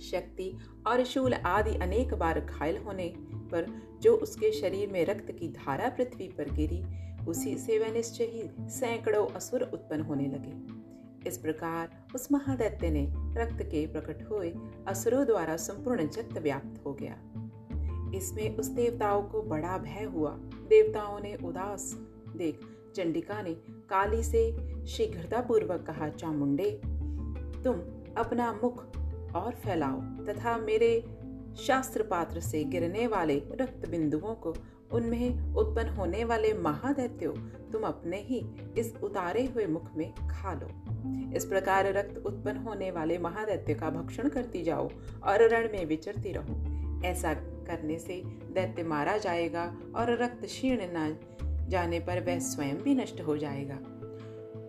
[0.00, 0.50] शक्ति
[0.86, 3.12] और शूल आदि अनेक बार घायल होने
[3.52, 3.66] पर
[4.02, 6.82] जो उसके शरीर में रक्त की धारा पृथ्वी पर गिरी,
[7.26, 10.83] उसी से वह निश्चय ही सैकड़ों असुर उत्पन्न होने लगे।
[11.26, 14.54] इस प्रकार उस महादैत्य ने रक्त के प्रकट हुए
[14.88, 17.16] असुरों द्वारा संपूर्ण जगत व्याप्त हो गया।
[18.14, 20.30] इसमें उस देवताओं को बड़ा भय हुआ।
[20.68, 21.94] देवताओं ने उदास
[22.36, 22.60] देख
[22.96, 24.42] चंडिका ने काली से
[24.86, 26.70] शीघ्रता पूर्वक कहा, चामुंडे,
[27.64, 27.74] तुम
[28.16, 28.84] अपना मुख
[29.34, 31.04] और फैलाओ तथा मेरे
[31.58, 34.54] शास्त्र पात्र से गिरने वाले रक्त बिंदुओं को
[34.94, 37.32] उनमें उत्पन्न होने वाले महादैत्यो,
[37.72, 38.44] तुम अपने ही
[38.78, 40.68] इस उतारे हुए मुख में खा लो।
[41.36, 44.88] इस प्रकार रक्त उत्पन्न होने वाले महादैत्य का भक्षण करती जाओ
[45.22, 46.74] और रण में विचरती रहो।
[47.06, 49.64] ऐसा करने से दैत्य मारा जाएगा
[49.96, 51.18] और रक्त क्षीण न
[51.68, 53.76] जाने पर वह स्वयं भी नष्ट हो जाएगा।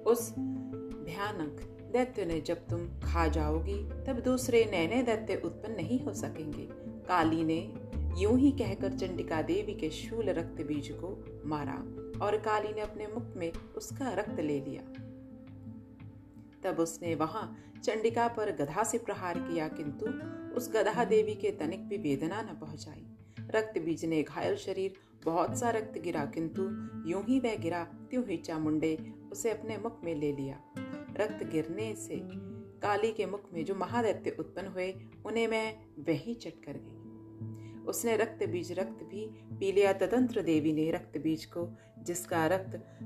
[0.07, 0.29] उस
[1.05, 1.61] भयानक
[1.93, 6.67] दैत्य ने जब तुम खा जाओगी, तब दूसरे नए नए दैत्य उत्पन्न नहीं हो सकेंगे।
[7.07, 7.73] काली ने
[8.17, 11.09] यूँ ही कहकर चंडिका देवी के शूल रक्त बीज को
[11.45, 11.73] मारा
[12.25, 14.81] और काली ने अपने मुख में उसका रक्त ले लिया।
[16.63, 17.43] तब उसने वहाँ
[17.83, 20.05] चंडिका पर गधा से प्रहार किया, किंतु
[20.55, 23.05] उस गधा देवी के तनिक भी वेदना न पहुंचाई।
[23.55, 24.93] रक्त बीज ने घायल शरीर
[25.25, 26.61] बहुत सा रक्त गिरा, किंतु
[27.09, 28.97] यूँ ही वह गिरा, त्यों ही चामुंडे
[29.31, 30.59] उसे अपने मुख में ले लिया।
[31.19, 32.19] रक्त गिरने से
[32.81, 34.93] काली के मुख में जो महादैत्य उत्पन्न हुए,
[35.25, 35.67] उन्हें मैं
[35.99, 36.94] वही चट कर गई।
[37.87, 41.69] उसने रक्त बीज, रक्त भी पी लिया। तदंत्र देवी ने रक्त बीज को,
[41.99, 42.99] जिसका रक्त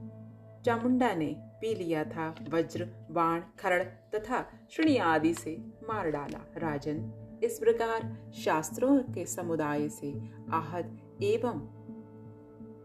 [0.65, 7.11] चामुंडा ने पी लिया था, वज्र, बाण, खरड़ तथा श्रृणी आदि से मार डाला। राजन,
[7.43, 11.79] इस प्रकार शास्त्रों के समुदाय से आहत एवं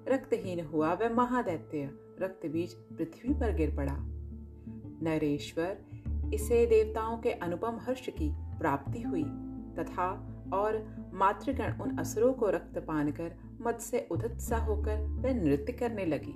[0.09, 3.97] रक्तहीन हुआ वह महादैत्य। रक्त बीज पृथ्वी पर गिर पड़ा।
[5.03, 5.79] नरेश्वर,
[6.35, 9.25] इसे देवताओं के अनुपम हर्ष की प्राप्ति हुई
[9.79, 10.09] तथा
[10.55, 15.73] और मातृगण उन असुरों को रक्त पान कर मत से उदत सा होकर वह नृत्य
[15.73, 16.33] करने लगी।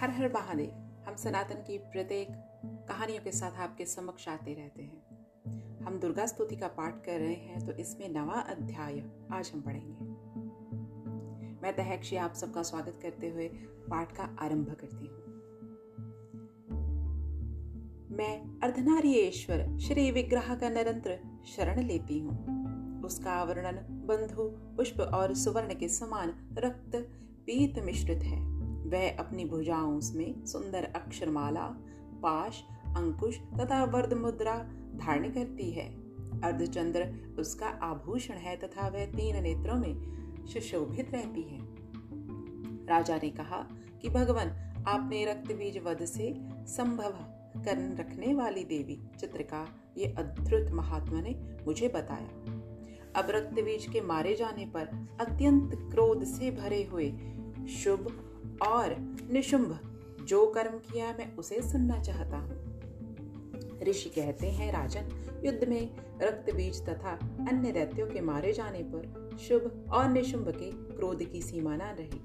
[0.00, 2.28] हर हर महादेव हम सनातन की प्रत्येक
[2.88, 7.34] कहानियों के साथ आपके समक्ष आते रहते हैं। हम दुर्गा स्तुति का पाठ कर रहे
[7.34, 10.15] हैं तो इसमें नवा अध्याय आज हम पढ़ेंगे।
[11.66, 13.48] मैं तहक्षी आप सबका स्वागत करते हुए
[13.90, 15.24] पाठ का आरंभ करती हूँ।
[18.16, 23.76] मैं अर्धनारीश्वर श्री विग्रह का निरंतर शरण लेती हूँ। उसका आवरण
[24.06, 24.42] बंधु,
[24.76, 26.96] पुष्प और सुवर्ण के समान रक्त
[27.46, 28.40] पीत मिश्रित है।
[28.88, 31.66] वह अपनी भुजाओं में सुंदर अक्षरमाला,
[32.22, 32.64] पाश,
[32.96, 34.58] अंकुश तथा वर्द मुद्रा
[34.96, 35.94] धारण करती है।
[36.40, 41.58] अर्धचंद्र उसका आभूषण है तथा वह तीन नेत्रों में सुशोभित रहती है।
[42.86, 43.68] राजा ने कहा
[44.02, 44.48] कि भगवान,
[44.88, 46.34] आपने रक्त बीज वध से
[46.66, 47.10] संभव
[47.64, 49.66] कर रखने वाली देवी चित्रका
[49.98, 51.34] ये अद्भुत महात्मा ने
[51.66, 52.28] मुझे बताया।
[53.20, 54.86] अब रक्त बीज के मारे जाने पर
[55.20, 57.10] अत्यंत क्रोध से भरे हुए
[57.68, 58.06] शुभ
[58.62, 59.78] और निशुंभ
[60.24, 62.66] जो कर्म किया मैं उसे सुनना चाहता हूँ।
[63.82, 65.08] ऋषि कहते हैं, राजन,
[65.44, 65.90] युद्ध में
[66.22, 67.10] रक्त बीज तथा
[67.48, 72.20] अन्य दैत्यों के मारे जाने पर शुभ और निशुंभ के क्रोध की सीमा न रही।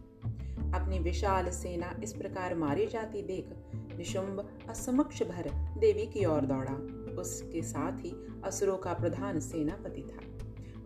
[0.73, 3.49] अपनी विशाल सेना इस प्रकार मारी जाती देख
[3.97, 6.73] निशुंभ असमक्ष भर देवी की ओर दौड़ा।
[7.21, 10.19] उसके साथ ही असुरों का प्रधान सेनापति था।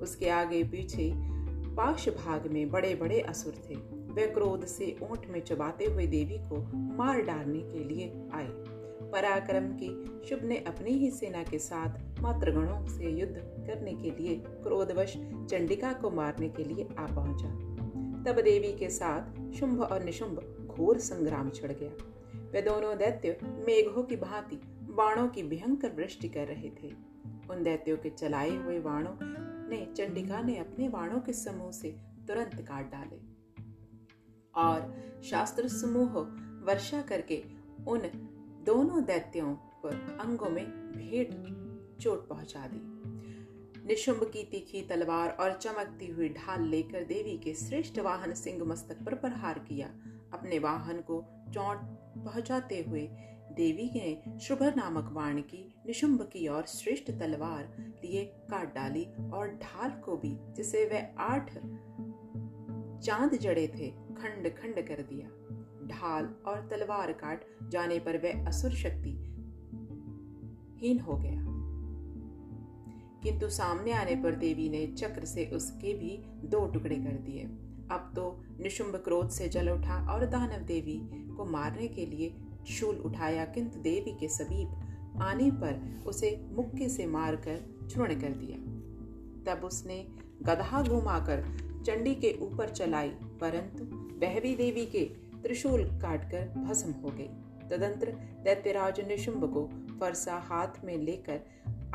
[0.01, 1.11] उसके आगे पीछे
[1.75, 3.75] पाश भाग में बड़े बड़े असुर थे।
[4.13, 8.47] वे क्रोध से ऊँट में चबाते हुए देवी को मार डालने के लिए आए।
[9.11, 9.89] पराक्रम की
[10.29, 15.93] शुभ ने अपनी ही सेना के साथ मातृगणों से युद्ध करने के लिए क्रोधवश चंडिका
[15.93, 17.49] को मारने के लिए आ पहुँचा।
[18.23, 21.91] तब देवी के साथ शुंभ और निशुंभ घोर संग्राम छिड़ गया।
[22.51, 26.93] वे दोनों दैत्य मेघों की भांति बाणों की भयंकर वृष्टि कर रहे थे।
[27.49, 29.17] उन दैत्यों के चलाए हुए बाणों
[29.69, 31.91] ने चंडिका ने अपने बाणों के समूह से
[32.27, 33.35] तुरंत काट डाले।
[34.55, 36.09] और शास्त्र समूह
[36.65, 37.43] वर्षा करके
[37.87, 37.99] उन
[38.65, 41.64] दोनों दैत्यों पर अंगों में भेंट
[42.01, 47.99] चोट पहुँचा दी। निशुंभ की तीखी तलवार और चमकती हुई ढाल लेकर देवी के श्रेष्ठ
[47.99, 49.87] वाहन सिंह मस्तक पर प्रहार किया।
[50.33, 51.77] अपने वाहन को चोट
[52.25, 53.09] पहुंचाते हुए
[53.51, 59.47] देवी ने शुभ नामक वाण की निशुंभ की और श्रेष्ठ तलवार लिए काट डाली और
[59.47, 61.53] ढाल को भी, जिसे वह आठ
[63.05, 65.27] चाँद जड़े थे, खंड खंड कर दिया।
[65.87, 69.11] ढाल और तलवार काट जाने पर वह असुर शक्ति
[70.77, 71.54] हीन हो गया।
[73.25, 77.43] किंतु सामने आने पर देवी ने चक्र से उसके भी दो टुकड़े कर दिए।
[77.91, 78.25] अब तो
[78.59, 80.99] निशुंभ क्रोध से जल उठा और दानव देवी
[81.37, 82.33] को मारने के लिए
[82.69, 88.57] शूल उठाया, किंतु देवी के समीप आने पर उसे मुक्के से मारकर चूर्ण कर दिया।
[89.45, 90.05] तब उसने
[90.41, 91.43] गधा घुमाकर
[91.85, 93.09] चंडी के ऊपर चलाई,
[93.41, 93.83] परंतु
[94.21, 95.03] वह भी देवी के
[95.41, 97.29] त्रिशूल काटकर भस्म हो गई।
[97.69, 98.11] तदंतर
[98.43, 99.67] दैत्यराज निशुंभ को
[99.99, 101.39] फरसा हाथ में लेकर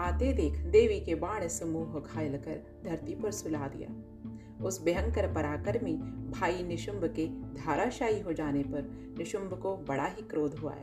[0.00, 3.88] आते देख देवी के बाण समूह घायल कर धरती पर सुला दिया।
[4.64, 5.94] उस भयंकर पराक्रमी
[6.30, 10.74] भाई निशुंभ के धाराशायी हो जाने पर निशुंभ को बड़ा ही क्रोध हुआ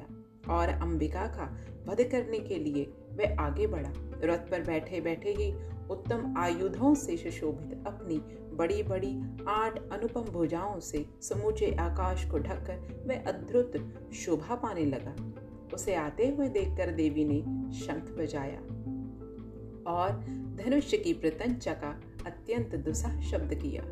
[0.50, 1.46] और अंबिका का
[1.88, 3.92] वध करने के लिए वह आगे बढ़ा।
[4.24, 5.52] रथ पर बैठे बैठे ही
[5.90, 8.18] उत्तम आयुधों से सुशोभित अपनी
[8.56, 13.74] बड़ी बड़ी आठ अनुपम भुजाओं से समूचे आकाश को ढककर वह अद्भुत
[14.14, 15.16] शोभा पाने लगा।
[15.74, 17.42] उसे आते हुए देखकर देवी ने
[17.76, 18.62] शंख बजाया।
[19.88, 20.12] और
[20.56, 23.84] धनुष्य की प्रतंचा का अत्यंत दुस्साह शब्द किया।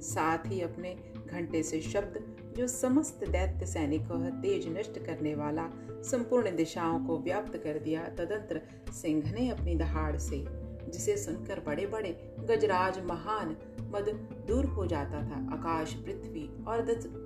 [0.00, 0.96] साथ ही अपने
[1.30, 5.68] घंटे से शब्द, जो समस्त दैत्य सैनिकों तेज नष्ट करने वाला
[6.02, 8.60] संपूर्ण दिशाओं को व्याप्त कर दिया, तदंतर
[8.92, 10.44] सिंह ने अपनी दहाड़ से,
[10.90, 14.08] जिसे सुनकर बड़े बड़े गजराज महान मद
[14.48, 16.82] दूर हो जाता था, आकाश, पृथ्वी और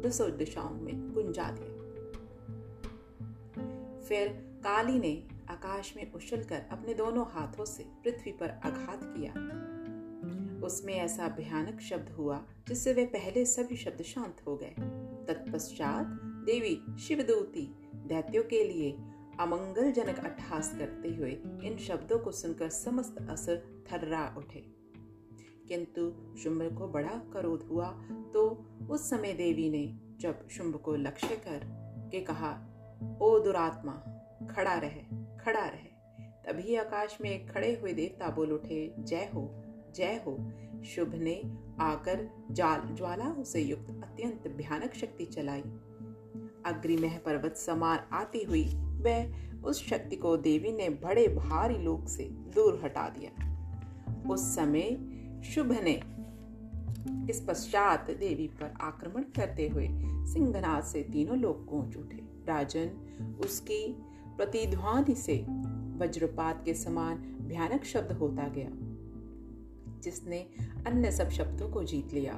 [0.06, 1.72] दसों दिशाओं में गुंजा दिया।
[4.00, 9.32] फिर काली ने आकाश में उछलकर अपने दोनों हाथों से पृथ्वी पर आघात किया।
[10.66, 14.74] उसमें ऐसा भयानक शब्द हुआ जिससे वे पहले सभी शब्द शांत हो गए।
[15.28, 16.06] तत्पश्चात
[16.46, 18.92] देवी शिवदूती, दैत्यों के लिए
[19.40, 21.30] अमंगलजनक अट्ठास करते हुए
[21.64, 24.64] इन शब्दों को सुनकर समस्त असर थर्रा उठे।
[25.68, 26.02] किंतु
[26.38, 27.88] शुंभ को बड़ा क्रोध हुआ
[28.34, 31.60] तो उस समय देवी ने जब शुंभ को लक्ष्य कर
[32.12, 32.52] के कहा,
[33.22, 34.15] ओ दुरात्मा
[34.50, 35.02] खड़ा रहे
[35.38, 35.96] खड़ा रहे।
[36.46, 39.62] तभी आकाश में खड़े हुए देवता बोल उठे, जय हो
[39.96, 40.52] जय हो।
[40.84, 41.42] शुभ ने
[41.80, 45.62] आकर जाल, ज्वालाओं से युक्त अत्यंत भयानक शक्ति चलाई।
[46.66, 49.32] अग्रिमह पर्वत समान आती हुई, वह
[49.64, 53.30] उस शक्ति को देवी ने बड़े भारी लोक से दूर हटा दिया।
[54.30, 54.90] उस समय
[55.44, 56.02] शुभ ने
[57.32, 59.88] इस पश्चात देवी पर आक्रमण करते हुए
[60.32, 62.88] सिंहनाथ से तीनों लोग गूंज उठे। राजन,
[63.40, 64.05] उसकी
[64.36, 65.46] प्रतिध्वनि से
[65.98, 68.70] वज्रपात के समान भयानक शब्द होता गया।
[70.00, 70.46] जिसने
[70.86, 72.32] अन्य सब शब्दों को जीत लिया।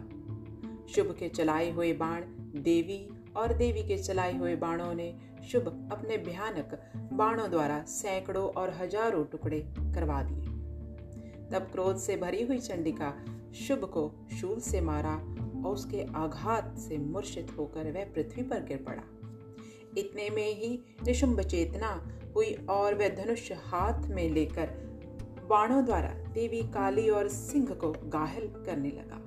[0.95, 2.21] शुभ के चलाए हुए बाण,
[2.63, 5.19] देवी और देवी के चलाए हुए बाणों ने
[5.51, 10.47] शुभ अपने भयानक बाणों द्वारा सैकड़ों और हज़ारों टुकड़े करवा दिए।
[11.51, 15.15] तब क्रोध से भरी हुई चंडिका शुभ को शूल से मारा
[15.67, 19.03] और उसके आघात से मूर्छित होकर वह पृथ्वी पर गिर पड़ा।
[19.99, 21.91] इतने में ही निशुंभ चेतना
[22.35, 24.71] हुई और वह धनुष हाथ में लेकर
[25.49, 29.25] बाणों द्वारा देवी काली और सिंह को घायल करने लगा।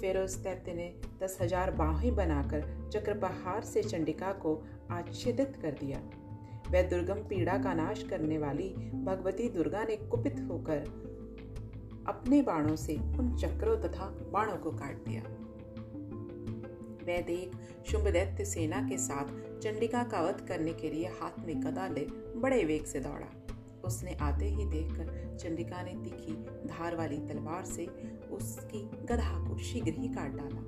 [0.00, 4.54] फिर उस दैत्य ने दस हज़ार बाहें बनाकर चक्रपहार से चंडिका को
[4.90, 6.00] आच्छेदित कर दिया।
[6.70, 8.68] वह दुर्गम पीड़ा का नाश करने वाली
[9.04, 10.78] भगवती दुर्गा ने कुपित होकर
[12.08, 15.22] अपने बाणों से उन चक्रों तथा बाणों को काट दिया।
[17.02, 17.56] वह देख
[17.90, 22.06] शुंभ दैत्य सेना के साथ चंडिका का वध करने के लिए हाथ में गदा ले
[22.36, 23.28] बड़े वेग से दौड़ा।
[23.84, 26.32] उसने आते ही देखकर चंडिका ने तीखी
[26.68, 27.86] धार वाली तलवार से
[28.30, 30.62] उसकी गधा को शीघ्र ही काट डाला।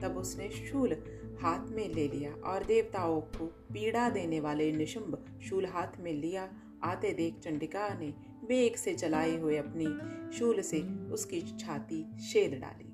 [0.00, 0.96] तब उसने शूल
[1.42, 6.48] हाथ में ले लिया और देवताओं को पीड़ा देने वाले निशुंभ शूल हाथ में लिया।
[6.84, 8.12] आते देख चंडिका ने
[8.46, 10.80] वेग से चलाए हुए अपनी शूल से
[11.12, 12.91] उसकी छाती छेद डाली।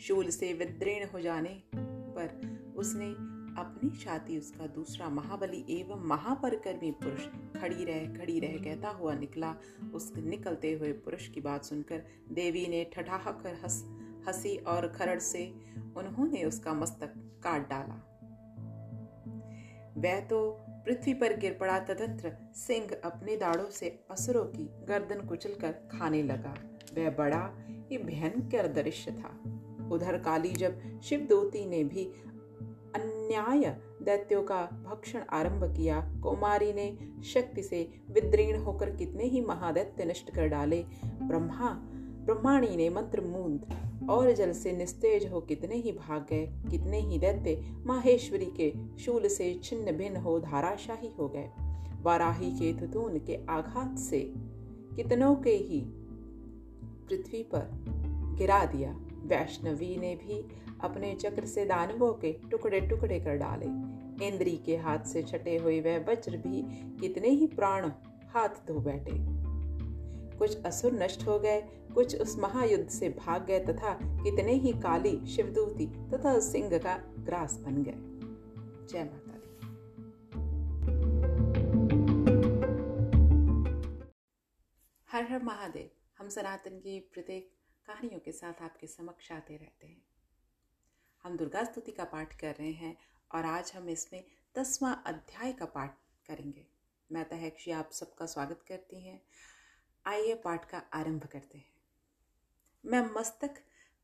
[0.00, 7.26] शूल से विद्रीण हो जाने पर उसने अपनी छाती उसका दूसरा महाबली एवं महापरकर्मी पुरुष
[7.60, 9.54] खड़ी रह खड़ी रह कहता हुआ निकला।
[9.94, 13.84] उस निकलते हुए पुरुष की बात सुनकर देवी ने ठठाह कर हंस,
[14.28, 15.54] हँसी और खरड़ से
[15.96, 18.04] उन्होंने उसका मस्तक काट डाला।
[19.96, 25.72] वह तो पृथ्वी पर गिर पड़ा तदंत्र सिंह अपने दाढ़ों से असुरों की गर्दन कुचलकर
[25.72, 26.54] खाने लगा।
[26.94, 29.57] वह बड़ा ही भयंकर दृश्य था।
[29.92, 32.04] उधर काली जब शिवदूती ने भी
[32.94, 40.04] अन्याय दैत्यों का भक्षण आरंभ किया, कुमारी ने शक्ति से विद्रीण होकर कितने ही महादैत्य
[40.04, 41.70] नष्ट कर डाले। ब्रह्मा,
[42.24, 43.66] ब्रह्माणी ने मंत्र मूंद
[44.10, 49.28] और जल से निस्तेज हो कितने ही भाग गए, कितने ही दैत्य माहेश्वरी के शूल
[49.28, 51.48] से छिन्न भिन्न हो धाराशाही हो गए।
[52.02, 54.20] वाराही के तुतून के आघात से
[54.96, 55.80] कितनों के ही
[57.08, 57.70] पृथ्वी पर
[58.38, 58.92] गिरा दिया।
[59.26, 60.48] वैष्णवी ने भी
[60.80, 63.66] अपने चक्र से दानवों के टुकड़े टुकड़े कर डाले।
[64.26, 66.62] इंद्री के हाथ से छटे हुए वह वज्र भी
[67.00, 67.90] कितने ही प्राण
[68.28, 69.38] हाथ धो बैठे।
[70.38, 71.60] कुछ असुर नष्ट हो गए,
[71.94, 77.58] कुछ उस महायुद्ध से भाग गए तथा कितने ही काली शिवदूती तथा सिंह का ग्रास
[77.58, 77.94] बन गए।
[78.92, 79.38] जय माता दी।
[85.12, 87.57] हर हर महादेव, हम सनातन की प्रत्येक
[87.88, 90.02] कहानियों के साथ आपके समक्ष आते रहते हैं।
[91.24, 92.96] हम दुर्गा स्तुति का पाठ कर रहे हैं
[93.30, 94.24] और आज हम इसमें
[94.54, 95.94] दसवां अध्याय का पाठ
[96.26, 96.66] करेंगे।
[97.10, 99.20] मैं तहक्षी आप सबका स्वागत करती हैं।
[100.04, 101.72] आइए पाठ का आरंभ करते हैं।
[102.84, 103.54] मैं मस्तक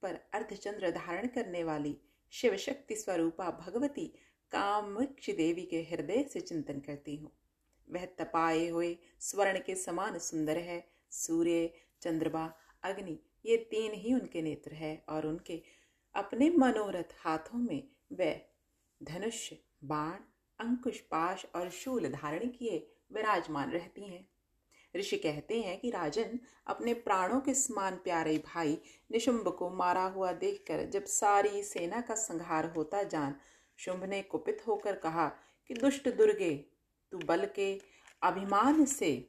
[0.03, 1.97] पर अर्धचंद्र धारण करने वाली
[2.33, 4.07] शिव शक्ति स्वरूपा भगवती
[4.53, 7.33] कामक्ष देवी के हृदय से चिंतन करती हूँ।
[7.89, 11.71] वह तपाए हुए स्वर्ण के समान सुंदर है। सूर्य,
[12.03, 15.63] चंद्रमा, अग्नि ये तीन ही उनके नेत्र है और उनके
[16.15, 18.47] अपने मनोरथ हाथों में वे
[19.03, 19.53] धनुष,
[19.85, 20.17] बाण,
[20.61, 24.29] अंकुश, पाश और शूल धारण किए विराजमान रहती हैं।
[24.97, 28.79] ऋषि कहते हैं कि राजन अपने प्राणों के समान प्यारे भाई
[29.13, 33.37] निशुंभ को मारा हुआ देखकर जब सारी सेना का संहार होता जान,
[33.77, 35.29] शुंभ ने कुपित होकर कहा
[35.69, 36.65] कि, दुष्ट दुर्गे,
[37.13, 37.81] तू बल के
[38.23, 39.29] अभिमान से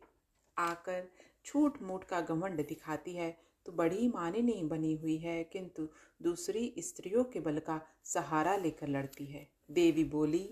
[0.58, 1.12] आकर
[1.45, 5.88] छूट मूट का घमंड दिखाती है। तो बड़ी माने नहीं बनी हुई है, किंतु
[6.21, 10.49] दूसरी स्त्रियों के बल का सहारा लेकर लड़ती है। देवी बोली,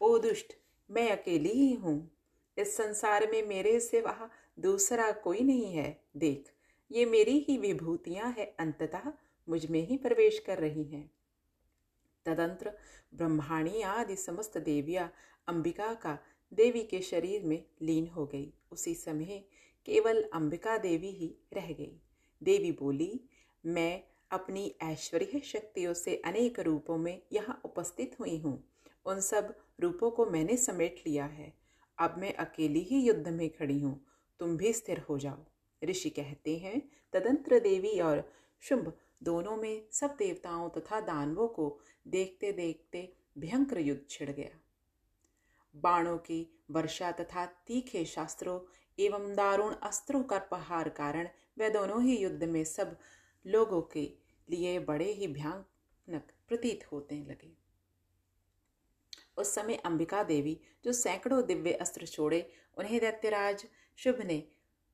[0.00, 0.52] ओ दुष्ट,
[0.90, 2.10] मैं अकेली ही हूँ।
[2.56, 6.44] इस संसार में मेरे से सिवा दूसरा कोई नहीं है। देख,
[6.90, 9.12] ये मेरी ही विभूतियाँ हैं, अंततः
[9.48, 11.10] मुझमें ही प्रवेश कर रही हैं।
[12.26, 12.72] तदंत्र
[13.14, 15.10] ब्रह्माणी आदि समस्त देवियाँ
[15.48, 16.18] अंबिका का,
[16.52, 19.42] देवी के शरीर में लीन हो गई। उसी समय
[19.86, 22.00] केवल अंबिका देवी ही रह गई।
[22.42, 23.20] देवी बोली,
[23.66, 28.64] मैं अपनी ऐश्वर्य शक्तियों से अनेक रूपों में यहाँ उपस्थित हुई हूँ।
[29.06, 31.52] उन सब रूपों को मैंने समेट लिया है।
[31.98, 34.06] अब मैं अकेली ही युद्ध में खड़ी हूँ।
[34.40, 35.44] तुम भी स्थिर हो जाओ।
[35.84, 42.52] ऋषि कहते हैं, तदंत्र देवी और शुंभ दोनों में सब देवताओं तथा दानवों को देखते
[42.52, 44.58] देखते भयंकर युद्ध छिड़ गया।
[45.76, 48.60] बाणों की वर्षा तथा तीखे शास्त्रों
[48.98, 51.28] एवं दारुण अस्त्रों का पहाड़ कारण
[51.60, 52.96] वे दोनों ही युद्ध में सब
[53.46, 54.12] लोगों के
[54.50, 57.52] लिए बड़े ही भयानक प्रतीत होते लगे।
[59.36, 64.42] उस समय अंबिका देवी, जो सैकड़ों दिव्य अस्त्र छोड़े, उन्हें दैत्यराज शुभ ने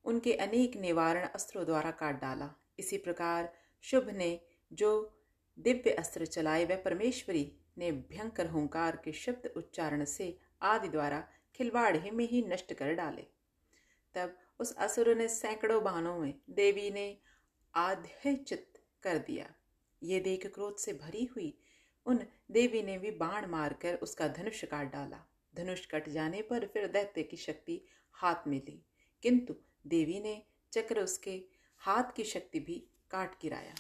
[0.05, 3.53] उनके अनेक निवारण अस्त्रों द्वारा काट डाला। इसी प्रकार
[3.83, 4.41] शुभ ने
[4.73, 4.91] जो
[5.59, 12.11] दिव्य अस्त्र चलाए, वह परमेश्वरी ने भयंकर होंकार के शब्द उच्चारण से आदि द्वारा खिलवाड़े
[12.11, 13.27] में ही नष्ट कर डाले।
[14.15, 17.07] तब उस असुर ने सैकड़ों बाणों में देवी ने
[17.75, 19.47] आध्यचित कर दिया।
[20.03, 21.59] ये देख क्रोध से भरी हुई
[22.07, 26.87] उन देवी ने भी बाण मारकर उसका धनुष काट डाला। धनुष कट जाने पर फिर
[26.87, 27.81] दैत्य की शक्ति
[28.15, 28.83] हाथ में ली।
[29.23, 29.55] किंतु
[29.87, 30.43] देवी ने
[30.73, 31.45] चक्र उसके
[31.81, 32.75] हाथ की शक्ति भी
[33.11, 33.75] काट गिराया।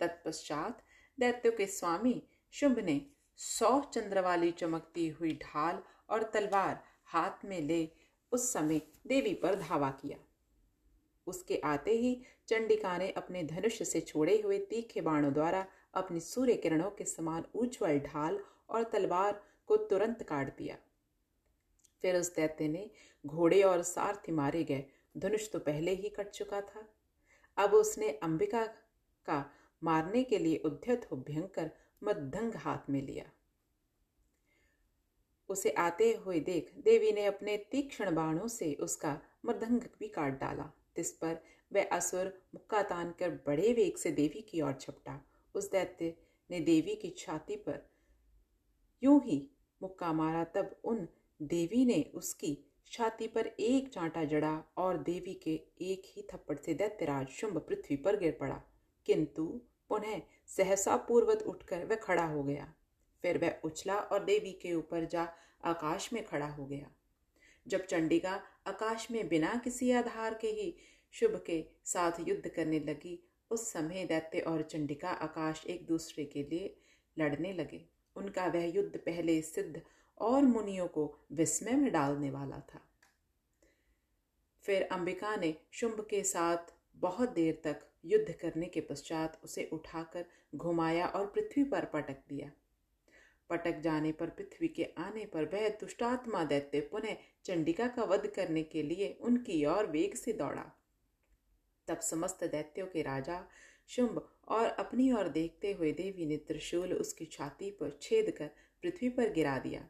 [0.00, 0.82] तत्पश्चात
[1.18, 3.00] दैत्यों के स्वामी शुंभ ने
[3.36, 7.82] सौ चंद्र वाली चमकती हुई ढाल और तलवार हाथ में ले
[8.32, 10.18] उस समय देवी पर धावा किया।
[11.26, 16.54] उसके आते ही चंडिका ने अपने धनुष से छोड़े हुए तीखे बाणों द्वारा अपनी सूर्य
[16.54, 18.38] किरणों के समान उज्ज्वल ढाल
[18.70, 20.76] और तलवार को तुरंत काट दिया।
[22.02, 22.90] फिर उस दैत्य ने
[23.26, 24.84] घोड़े और सारथी मारे गए।
[25.16, 26.88] धनुष तो पहले ही कट चुका था।
[27.56, 28.64] अब उसने अंबिका
[29.26, 29.44] का
[29.82, 31.70] मारने के लिए उद्यत हो भयंकर
[32.04, 33.30] मध्यंग हाथ में लिया।
[35.48, 40.70] उसे आते हुए देख देवी ने अपने तीक्ष्ण बाणों से उसका मृदंग भी काट डाला,
[40.96, 41.38] जिस पर
[41.72, 45.20] वह असुर मुक्का तान कर बड़े वेग से देवी की ओर छपटा
[45.54, 46.14] उस दैत्य
[46.50, 47.82] ने देवी की छाती पर
[49.02, 49.42] यूँ ही
[49.80, 51.06] मुक्का मारा, तब उन
[51.40, 52.58] देवी ने उसकी
[52.92, 57.96] छाती पर एक चांटा जड़ा और देवी के एक ही थप्पड़ से दैत्यराज शुंभ पृथ्वी
[57.96, 58.60] पर गिर पड़ा।
[59.06, 59.44] किंतु
[59.90, 62.72] पुनः सहसा पूर्वत उठकर वह खड़ा हो गया।
[63.26, 65.28] फिर वह उछला और देवी के ऊपर जा
[65.64, 66.90] आकाश में खड़ा हो गया।
[67.68, 70.76] जब चंडिका आकाश में बिना किसी आधार के ही
[71.12, 76.42] शुभ के साथ युद्ध करने लगी, उस समय दैत्य और चंडिका आकाश एक दूसरे के
[76.42, 76.76] लिए
[77.18, 77.84] लड़ने लगे।
[78.16, 79.82] उनका वह युद्ध पहले सिद्ध
[80.18, 82.80] और मुनियों को विस्मय में डालने वाला था।
[84.62, 90.24] फिर अंबिका ने शुंभ के साथ बहुत देर तक युद्ध करने के पश्चात उसे उठाकर
[90.54, 92.50] घुमाया और पृथ्वी पर पटक दिया।
[93.50, 98.62] पटक जाने पर, पृथ्वी के आने पर वह दुष्टात्मा दैत्य पुनः चंडिका का वध करने
[98.62, 100.64] के लिए उनकी ओर वेग से दौड़ा।
[101.88, 103.42] तब समस्त दैत्यों के राजा,
[103.88, 108.50] शुंभ और अपनी ओर देखते हुए देवी ने त्रिशूल उसकी छाती पर छेद कर
[108.82, 109.88] पृथ्वी पर गिरा दिया।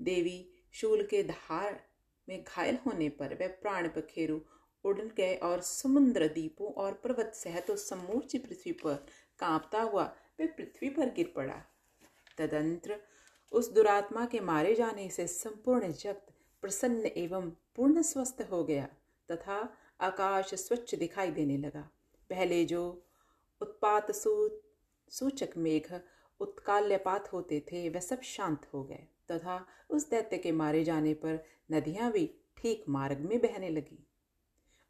[0.00, 0.38] देवी
[0.72, 1.80] शूल के धार
[2.28, 4.38] में घायल होने पर वह प्राण पखेरु
[4.84, 8.94] उड़ गए और समुद्र दीपों और पर्वत सहित समूची पृथ्वी पर
[9.38, 10.04] कांपता हुआ
[10.40, 11.62] वह पृथ्वी पर गिर पड़ा।
[12.38, 12.96] तदंत्र
[13.52, 16.32] उस दुरात्मा के मारे जाने से संपूर्ण जगत
[16.62, 18.88] प्रसन्न एवं पूर्ण स्वस्थ हो गया,
[19.28, 19.58] तथा
[20.00, 21.88] आकाश स्वच्छ दिखाई देने लगा।
[22.30, 22.82] पहले जो
[23.60, 26.00] उत्पात सूचक मेघ
[26.40, 31.38] उत्काल्यपात होते थे वह सब शांत हो गए, तथा उस दैत्य के मारे जाने पर
[31.72, 32.26] नदियाँ भी
[32.58, 33.98] ठीक मार्ग में बहने लगी।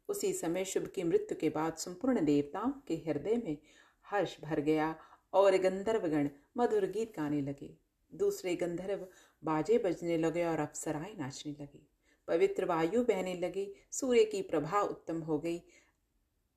[0.09, 3.57] उसी समय शुभ की मृत्यु के बाद संपूर्ण देवताओं के हृदय में
[4.05, 4.95] हर्ष भर गया
[5.33, 7.77] और गंधर्वगण मधुर गीत गाने लगे।
[8.15, 9.07] दूसरे गंधर्व
[9.43, 11.89] बाजे बजने लगे और अप्सराएँ नाचने लगी।
[12.27, 15.63] पवित्र वायु बहने लगी, सूर्य की प्रभा उत्तम हो गई।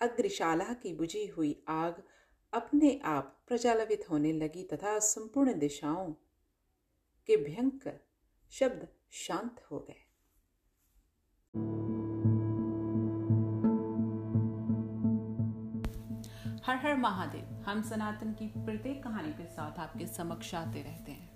[0.00, 2.02] अग्रिशाला की बुझी हुई आग
[2.52, 6.12] अपने आप प्रज्वलित होने लगी तथा संपूर्ण दिशाओं
[7.26, 8.00] के भयंकर
[8.50, 10.06] शब्द शांत हो गए।
[16.70, 21.30] हर हर महादेव, हम सनातन की प्रत्येक कहानी के साथ आपके समक्ष आते रहते हैं।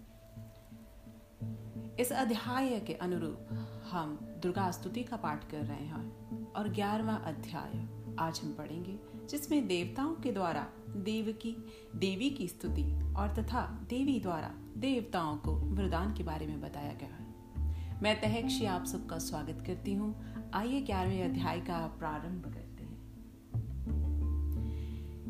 [1.97, 3.49] इस अध्याय के अनुरूप
[3.91, 8.99] हम दुर्गा स्तुति का पाठ कर रहे हैं और ग्यारहवा अध्याय आज हम पढ़ेंगे,
[9.31, 11.57] जिसमें देवताओं के द्वारा देव की,
[11.97, 17.15] देवी की स्तुति और तथा देवी द्वारा देवताओं को वरदान के बारे में बताया गया
[17.15, 20.15] है। मैं तहक्षी आप सबका स्वागत करती हूँ।
[20.55, 22.64] आइए ग्यारहवें अध्याय का प्रारंभ करें।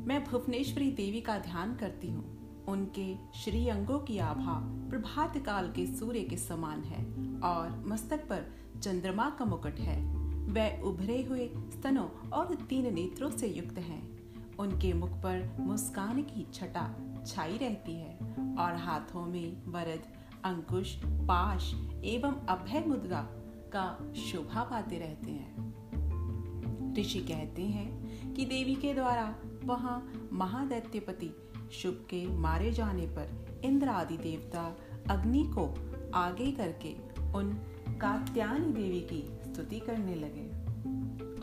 [0.05, 4.53] मैं भुवनेश्वरी देवी का ध्यान करती हूँ। उनके श्री अंगों की आभा
[4.91, 7.05] प्रभात काल के सूर्य के समान है
[7.41, 8.47] और मस्तक पर
[8.83, 10.15] चंद्रमा का मुकुट है।
[10.49, 14.03] वह उभरे हुए स्तनों और तीन नेत्रों से युक्त हैं।
[14.57, 16.95] उनके मुख पर मुस्कान की छटा
[17.27, 18.19] छाई रहती है
[18.59, 20.03] और हाथों में वरद,
[20.45, 21.75] अंकुश, पाश
[22.05, 23.23] एवं अभय मुद्रा
[23.77, 25.75] का शोभा पाते रहते हैं।
[26.99, 27.89] ऋषि कहते हैं
[28.35, 29.35] कि देवी के द्वारा
[29.65, 31.31] वहाँ महादैत्यपति
[31.73, 34.77] शुभ के मारे जाने पर इंद्र आदि देवता
[35.11, 35.75] अग्नि को
[36.15, 36.95] आगे करके
[37.33, 37.53] उन
[38.01, 40.65] कात्यायनी देवी की स्तुति करने लगे।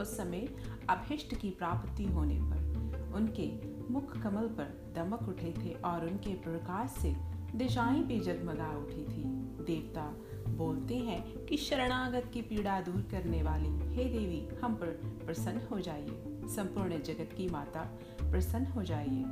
[0.02, 0.48] उस समय
[0.90, 3.52] अभिष्ट की प्राप्ति होने पर उनके
[3.94, 7.16] मुख कमल पर दमक उठे थे और उनके प्रकाश से
[7.56, 9.24] दिशाएँ भी जगमगा उठी थी।
[9.66, 10.16] देवता
[10.52, 14.88] बोलते हैं कि शरणागत की पीड़ा दूर करने वाली हे देवी, हम पर
[15.26, 17.82] प्रसन्न हो जाइए। संपूर्ण जगत की माता
[18.22, 19.24] प्रसन्न हो जाइए।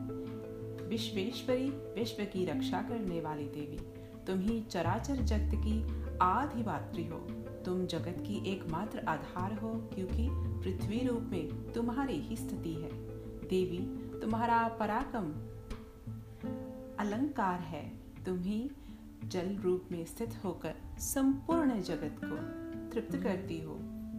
[0.87, 3.77] विश्वेश्वरी विश्व की रक्षा करने वाली देवी,
[4.25, 5.83] तुम ही चराचर जगत की
[6.21, 7.17] आधिमात्री हो।
[7.65, 12.91] तुम जगत की एकमात्र आधार हो, क्योंकि पृथ्वी रूप में तुम्हारी ही स्थिति है।
[13.47, 13.77] देवी,
[14.19, 15.31] तुम्हारा पराक्रम
[16.99, 17.89] अलंकार है।
[18.25, 18.69] तुम ही
[19.25, 22.37] जल रूप में स्थित होकर संपूर्ण जगत को
[22.91, 23.73] तृप्त करती हो।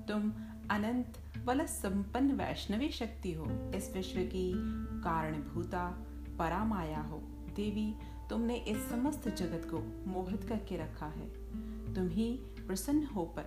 [0.09, 0.32] तुम
[0.70, 4.53] अनंत बल संपन्न वैष्णवी शक्ति हो। इस विश्व की
[5.01, 6.07] कारणभूता,
[6.38, 7.18] परामाया हो।
[7.57, 7.95] देवी,
[8.30, 11.28] तुमने इस समस्त जगत को मोहित करके रखा है।
[11.95, 12.32] तुम ही
[12.66, 13.43] प्रसन्न होकर,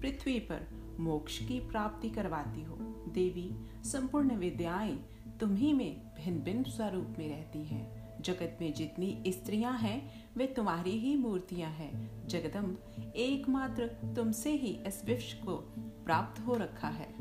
[0.00, 2.76] पृथ्वी पर मोक्ष की प्राप्ति करवाती हो।
[3.08, 3.52] देवी,
[3.84, 5.04] संपूर्ण विद्याएँ
[5.40, 10.90] तुम्ही में भिन्न भिन्न स्वरूप में रहती हैं। जगत में जितनी स्त्रियाँ हैं, वे तुम्हारी
[10.90, 12.78] ही मूर्तियाँ हैं। जगदम्ब,
[13.16, 15.72] एकमात्र तुमसे ही इस विश्व को
[16.04, 17.14] प्राप्त हो रखा है।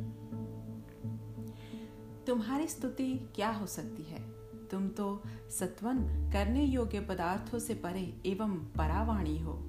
[2.26, 4.32] तुम्हारी स्तुति क्या हो सकती है?
[4.72, 9.60] तुम तो सत्वन करने योग्य पदार्थों से परे एवं परावाणी हो।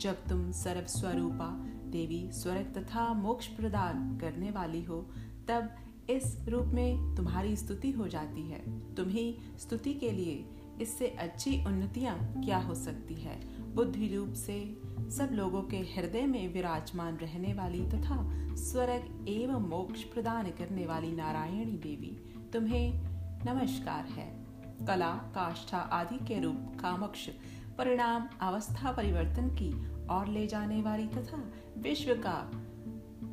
[0.00, 5.10] जब तुम सर्व स्वरूपा देवी स्वर्ग तथा मोक्ष प्रदान करने वाली हो,
[5.48, 5.76] तब
[6.10, 10.44] इस रूप में तुम्हारी स्तुति हो जाती है। तुम्ही स्तुति के लिए
[10.80, 13.64] इससे अच्छी उन्नतियाँ क्या हो सकती है?
[13.74, 18.16] बुद्धि रूप से सब लोगों के हृदय में विराजमान रहने वाली तथा
[18.56, 22.10] स्वर्ग एवं मोक्ष प्रदान करने वाली नारायणी देवी,
[22.52, 22.92] तुम्हें
[23.46, 24.46] नमस्कार है।
[24.86, 27.28] कला, काष्ठा आदि के रूप, कामक्ष,
[27.78, 29.72] परिणाम, अवस्था परिवर्तन की
[30.06, 32.38] और ले जाने वाली तथा विश्व का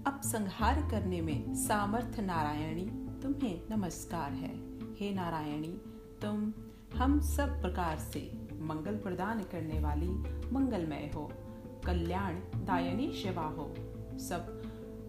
[0.07, 2.85] अपसंहार करने में सामर्थ्य नारायणी,
[3.21, 4.55] तुम्हें नमस्कार है।
[4.99, 5.81] हे नारायणी,
[6.21, 6.53] तुम
[6.95, 10.09] हम सब प्रकार से मंगल प्रदान करने वाली
[10.53, 11.31] मंगलमय हो।
[11.87, 12.33] कल्याण,
[12.65, 13.75] दायनी, शिवा हो।
[14.19, 14.63] सब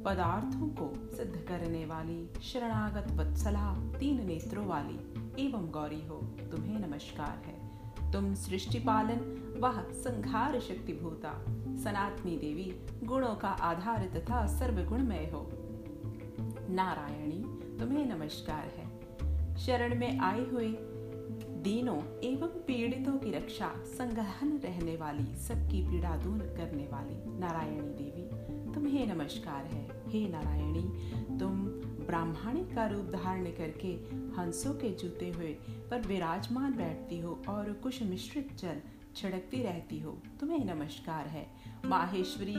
[0.04, 5.14] पदार्थों को सिद्ध करने वाली, शरणागत वत्सला, तीन नेत्रों वाली
[5.46, 6.16] एवं गौरी हो।
[6.52, 7.68] तुम्हें नमस्कार है।
[8.12, 11.44] तुम सृष्टि पालन वह, संघार शक्ति भूता
[11.76, 15.50] सनातनी देवी, गुणों का आधार तथा सर्वगुणमय हो।
[16.70, 17.44] नारायणी,
[17.78, 18.98] तुम्हें नमस्कार है।
[19.56, 20.97] शरण में आए हुए
[21.58, 28.74] दीनों एवं पीड़ितों की रक्षा, संगहन रहने वाली, सबकी पीड़ा दूर करने वाली नारायणी देवी,
[28.74, 30.82] तुम्हें नमस्कार है। हे नारायणी,
[31.38, 31.64] तुम
[32.06, 33.88] ब्राह्मणी का रूप धारण करके
[34.36, 35.52] हंसों के जूते हुए
[35.90, 38.80] पर विराजमान बैठती हो और कुछ मिश्रित जल
[39.16, 41.46] छिड़कती रहती हो, तुम्हें नमस्कार है।
[41.86, 42.54] माहेश्वरी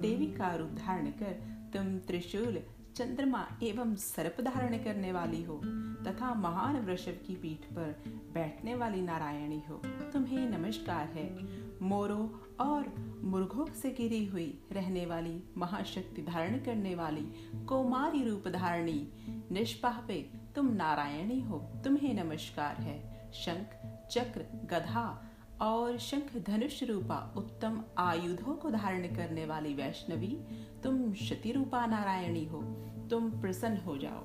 [0.00, 1.36] देवी का रूप धारण कर
[1.72, 2.58] तुम त्रिशूल
[2.96, 5.60] चंद्रमा एवं सर्प धारण करने वाली हो,
[6.06, 9.82] तथा महान वृषभ की पीठ पर बैठने वाली नारायणी हो,
[10.12, 11.38] तुम्हें नमस्कार है।
[11.82, 12.28] मोरों
[12.60, 19.08] और मुर्गों से गिरी हुई रहने वाली महाशक्ति धारण करने वाली कोमारी रूप धारणी,
[19.52, 23.66] निष्पापे तुम नारायणी हो, तुम्हें नमस्कार है। शंख,
[24.10, 25.25] चक्र, गधा
[25.60, 30.38] और शंख धनुष रूपा उत्तम आयुधों को धारण करने वाली वैष्णवी,
[30.82, 32.62] तुम शति रूपा नारायणी हो,
[33.10, 34.24] तुम प्रसन्न हो जाओ।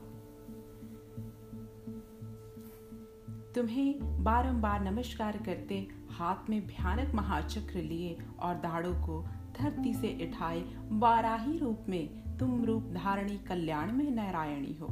[3.55, 9.25] तुम्हें बारंबार नमस्कार करते हाथ में भयानक महाचक्र लिए और दाढ़ों को
[9.59, 10.61] धरती से उठाए
[10.91, 14.87] बाराही रूप में तुम रूप धारणी कल्याण में नारायणी हो।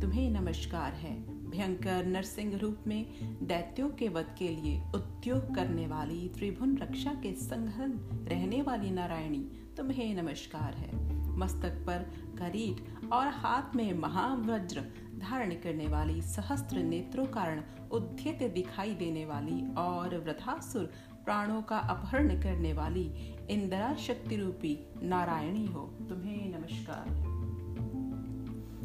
[0.00, 3.06] तुम्हें नमस्कार है भयंकर नरसिंह रूप में
[3.42, 7.92] दैत्यों के वध के लिए उद्योग करने वाली त्रिभुवन रक्षा के संघन
[8.28, 9.44] रहने वाली नारायणी
[9.76, 11.98] तुम्हें नमस्कार है। मस्तक पर
[12.38, 14.84] करीट और हाथ में महावज्र
[15.18, 20.84] धारण करने वाली सहस्त्र नेत्रों कारण उद्यत दिखाई देने वाली और वृथासुर
[21.24, 23.04] प्राणों का अपहरण करने वाली
[23.50, 27.29] इंदिरा शक्ति रूपी नारायणी हो। तुम्हें नमस्कार।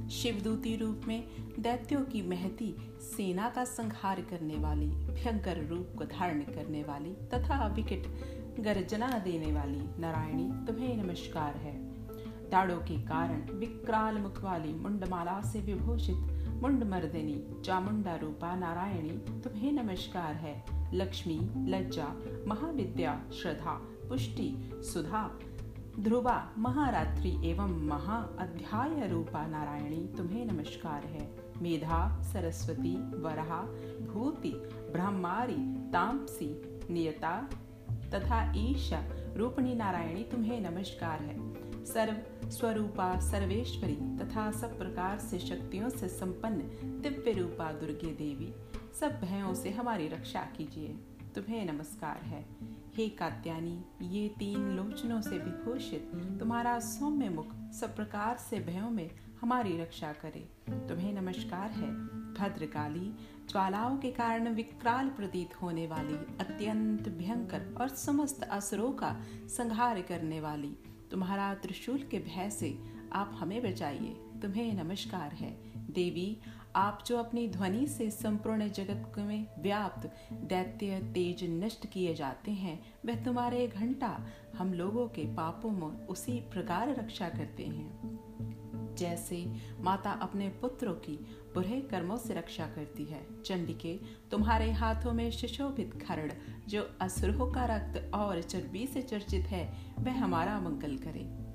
[0.09, 1.27] शिवदूती रूप में
[1.59, 7.67] दैत्यों की महती सेना का संहार करने वाली, भयंकर रूप को धारण करने वाली तथा
[7.67, 8.07] विकट
[8.59, 11.73] गर्जना देने वाली नारायणी तुम्हें नमस्कार है।
[12.49, 16.15] दाड़ों के कारण विक्राल मुख वाली मुंडमाला से विभूषित
[16.61, 22.07] मुंड मर्दिनी चामुंडा रूपा नारायणी तुम्हें नमस्कार है। लक्ष्मी, लज्जा,
[22.47, 23.71] महाविद्या, श्रद्धा,
[24.09, 25.39] पुष्टि, सुधा
[25.99, 33.61] ध्रुवा, महारात्रि एवं महा अध्याय रूपा नारायणी, तुम्हें नमस्कार है। मेधा, सरस्वती, वरहा,
[34.13, 34.49] भूति,
[34.91, 37.49] ब्रह्मारी, तामसी, नियता
[38.13, 39.03] तथा ईशा,
[39.35, 46.57] रूपणी नारायणी, तुम्हें नमस्कार है। सर्व स्वरूपा सर्वेश्वरी तथा सब प्रकार से शक्तियों से संपन्न
[47.01, 48.53] दिव्य रूपा दुर्गे देवी,
[48.99, 50.97] सब भयों से हमारी रक्षा कीजिए।
[51.35, 58.37] तुम्हें नमस्कार है। हे कात्यानी ये तीन लोचनों से विभूषित, तुम्हारा सौम्य मुख सब प्रकार
[58.37, 61.91] से भयों में हमारी रक्षा करे। तुम्हें नमस्कार है,
[62.33, 63.13] भद्रकाली।
[63.49, 70.41] ज्वालाओं के कारण विकराल प्रतीत होने वाली, अत्यंत भयंकर और समस्त असुरों का संहार करने
[70.41, 70.77] वाली,
[71.11, 72.79] तुम्हारा त्रिशूल के भय से
[73.13, 75.51] आप हमें बचाइए। तुम्हें नमस्कार है।
[75.93, 76.37] देवी
[76.75, 82.83] आप जो अपनी ध्वनि से संपूर्ण जगत में व्याप्त, दैत्य, तेज, नष्ट किए जाते हैं,
[83.05, 90.11] वह तुम्हारे घंटा हम लोगों के पापों में उसी प्रकार रक्षा करते हैं। जैसे माता
[90.11, 91.15] अपने पुत्रों की
[91.53, 93.99] बुरे कर्मों से रक्षा करती है, चंडिके
[94.31, 96.31] तुम्हारे हाथों में सुशोभित खरड़,
[96.67, 101.45] जो असुरों का रक्त और चर्बी से चर्चित है, वह हमारा मंगल करे।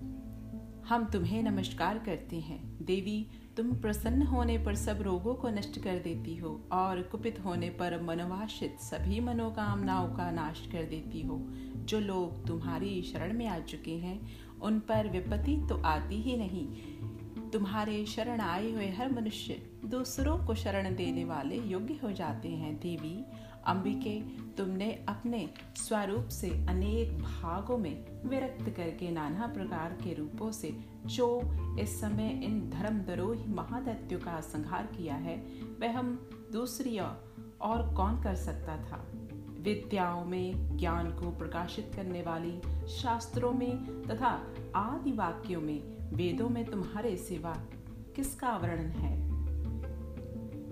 [0.89, 3.27] हम तुम्हें नमस्कार करते हैं, देवी
[3.57, 8.03] तुम प्रसन्न होने पर सब रोगों को नष्ट कर देती हो और कुपित होने पर
[8.03, 11.39] मनोवाशित सभी मनोकामनाओं का नाश कर देती हो।
[11.77, 14.29] जो लोग तुम्हारी शरण में आ चुके हैं,
[14.63, 16.69] उन पर विपत्ति तो आती ही नहीं।
[17.51, 22.77] तुम्हारे शरण आए हुए हर मनुष्य दूसरों को शरण देने वाले योग्य हो जाते हैं,
[22.77, 23.25] देवी।
[23.67, 24.21] अंबिके
[24.61, 31.41] तुमने अपने स्वरूप से अनेक भागों में विरक्त करके नाना प्रकार के रूपों से जो
[31.79, 35.37] इस समय इन धर्म दरोही महादैत्यों का संहार किया है,
[35.81, 36.99] वह हम दूसरी
[37.61, 39.07] और कौन कर सकता था?
[39.61, 46.65] विद्याओं में ज्ञान को प्रकाशित करने वाली शास्त्रों में तथा आदि वाक्यों में वेदों में
[46.65, 47.57] तुम्हारे सिवा
[48.17, 49.31] किसका वर्णन है?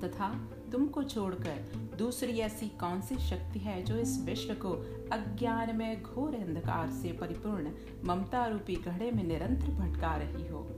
[0.00, 4.70] तथा तुमको छोड़कर दूसरी ऐसी कौन सी शक्ति है जो इस विश्व को
[5.12, 7.70] अज्ञान में घोर अंधकार से परिपूर्ण
[8.04, 10.68] ममता रूपी घड़े में निरंतर भटका रही हो?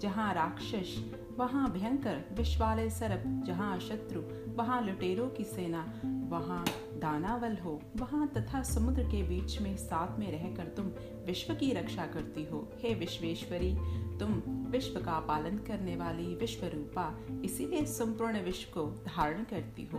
[0.00, 4.22] जहाँ राक्षस, वहाँ भयंकर विश्वालय सरप, जहाँ शत्रु,
[4.54, 6.64] वहाँ लुटेरों की सेना, वहाँ
[6.98, 10.86] दानावल हो, वहाँ तथा समुद्र के बीच में साथ में रहकर तुम
[11.26, 13.76] विश्व की रक्षा करती हो। हे विश्वेश्वरी
[14.20, 14.30] तुम
[14.70, 19.98] विश्व का पालन करने वाली विश्व रूपा इसीलिए संपूर्ण विश्व को धारण करती हो।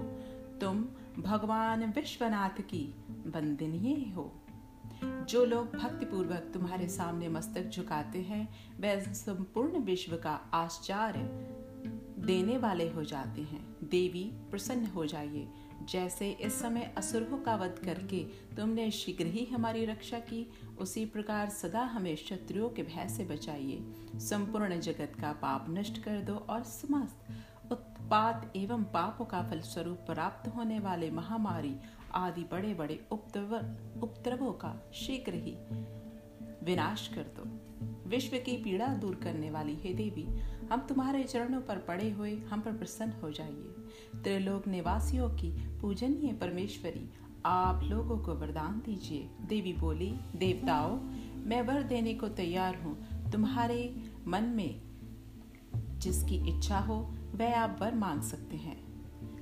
[0.62, 0.86] तुम
[1.20, 4.36] भगवान विश्वनाथ की बंदनीय हो।
[5.04, 11.20] जो लोग भक्ति पूर्वक तुम्हारे सामने मस्तक झुकाते हैं, वह संपूर्ण विश्व का आश्चर्य
[12.22, 15.48] देने वाले हो जाते हैं। देवी प्रसन्न हो जाइए।
[15.90, 18.24] जैसे इस समय असुरों का वध करके
[18.58, 20.52] तुमने शीघ्र ही हमारी रक्षा की
[20.82, 26.22] उसी प्रकार सदा हमें शत्रुओं के भय से बचाइए। संपूर्ण जगत का पाप नष्ट कर
[26.22, 31.76] दो और समस्त उत्पात एवं पापों का फल स्वरूप प्राप्त होने वाले महामारी
[32.16, 35.56] आदि बड़े बड़े उपद्रवों का शीघ्र ही
[36.66, 37.44] विनाश कर दो।
[38.10, 40.26] विश्व की पीड़ा दूर करने वाली हे देवी,
[40.72, 46.34] हम तुम्हारे चरणों पर पड़े हुए हम पर प्रसन्न हो जाइए। त्रिलोक निवासियों की पूजनीय
[46.34, 47.10] परमेश्वरी
[47.46, 51.00] आप लोगों को वरदान दीजिए। देवी बोली, देवताओं,
[51.46, 53.96] मैं वर देने को तैयार हूँ। तुम्हारे
[54.28, 54.82] मन में
[55.98, 58.90] जिसकी इच्छा हो, वह आप वर मांग सकते हैं।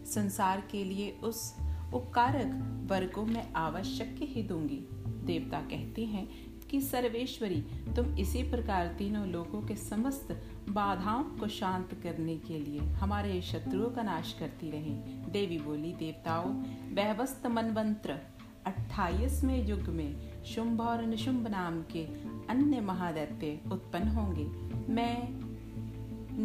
[0.05, 1.55] संसार के लिए उस
[1.93, 6.27] उपकारक वर को मैं आवश्यक ही दूँगी। देवता कहते हैं
[6.69, 7.61] कि, सर्वेश्वरी,
[7.95, 13.89] तुम इसी प्रकार तीनों लोगों के समस्त बाधाओं को शांत करने के लिए हमारे शत्रुओं
[13.89, 14.95] का नाश करती रहे।
[15.31, 16.53] देवी बोली, देवताओं
[16.95, 18.17] वहवस्त मनवंत्र,
[18.65, 22.05] अट्ठाईसवें युग में शुंभ और निशुंभ नाम के
[22.49, 24.45] अन्य महादैत्य उत्पन्न होंगे।
[24.93, 25.29] मैं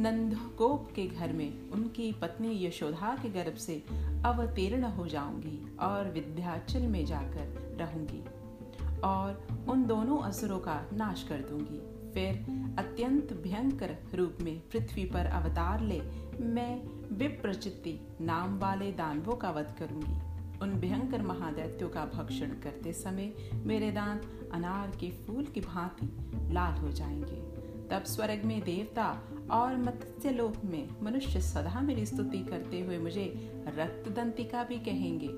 [0.02, 3.84] नंदगोप के घर में उनकी पत्नी यशोधा के गर्भ से
[4.24, 8.24] अवतीर्ण हो जाऊँगी और विद्याचल में जाकर रहूँगी
[9.00, 12.34] और उन दोनों असुरों का नाश कर दूँगी। फिर
[12.78, 16.00] अत्यंत भयंकर रूप में पृथ्वी पर अवतार ले
[16.44, 16.82] मैं
[17.16, 23.92] विप्रचिति नाम वाले दानवों का वध करूँगी। उन भयंकर महादैत्यों का भक्षण करते समय मेरे
[23.92, 26.06] दांत अनार के फूल की भांति
[26.52, 32.38] लाल हो जाएँगे। तब स्वर्ग में देवता और मत्स्य लोक में मनुष्य सदा मेरी स्तुति
[32.38, 35.28] करते हुए मुझे रक्त दंतिका भी कहेंगे।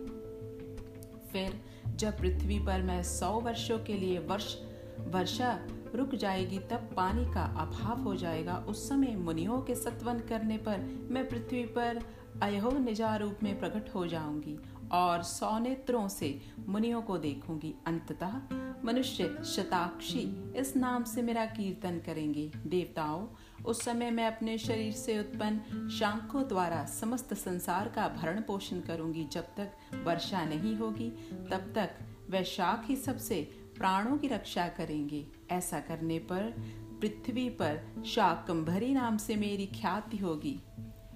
[1.32, 1.60] फिर
[1.96, 4.56] जब पृथ्वी पर मैं सौ वर्षों के लिए वर्ष,
[5.00, 10.56] वर्षा रुक जाएगी तब पानी का अभाव हो जाएगा। उस समय मुनियों के सत्वन करने
[10.58, 12.00] पर मैं पृथ्वी पर
[12.42, 14.58] अयो निजा रूप में प्रकट हो जाऊँगी
[14.92, 18.40] और सौ नेत्रों से मुनियों को देखूँगी। अंततः
[18.84, 23.26] मनुष्य शताक्षी इस नाम से मेरा कीर्तन करेंगे। देवताओं,
[23.64, 29.24] उस समय मैं अपने शरीर से उत्पन्न शांकों द्वारा समस्त संसार का भरण पोषण करूँगी।
[29.32, 29.72] जब तक
[30.04, 31.10] वर्षा नहीं होगी,
[31.50, 31.96] तब तक
[32.30, 33.40] वह शाख ही सबसे
[33.78, 36.54] प्राणों की रक्षा करेंगे। ऐसा करने पर
[37.00, 40.60] पृथ्वी पर शाकंभरी नाम से मेरी ख्याति होगी।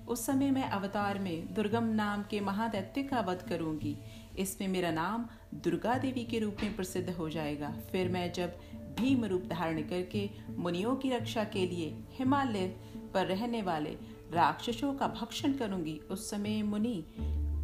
[0.08, 3.96] उस समय मैं अवतार में दुर्गम नाम के महादैत्य का वध करूँगी।
[4.38, 8.58] इसमें मेरा नाम दुर्गा देवी के रूप में प्रसिद्ध हो जाएगा। फिर मैं जब
[9.00, 12.66] भीम रूप धारण करके मुनियों की रक्षा के लिए हिमालय
[13.14, 13.90] पर रहने वाले
[14.32, 17.04] राक्षसों का भक्षण करूँगी, उस समय मुनि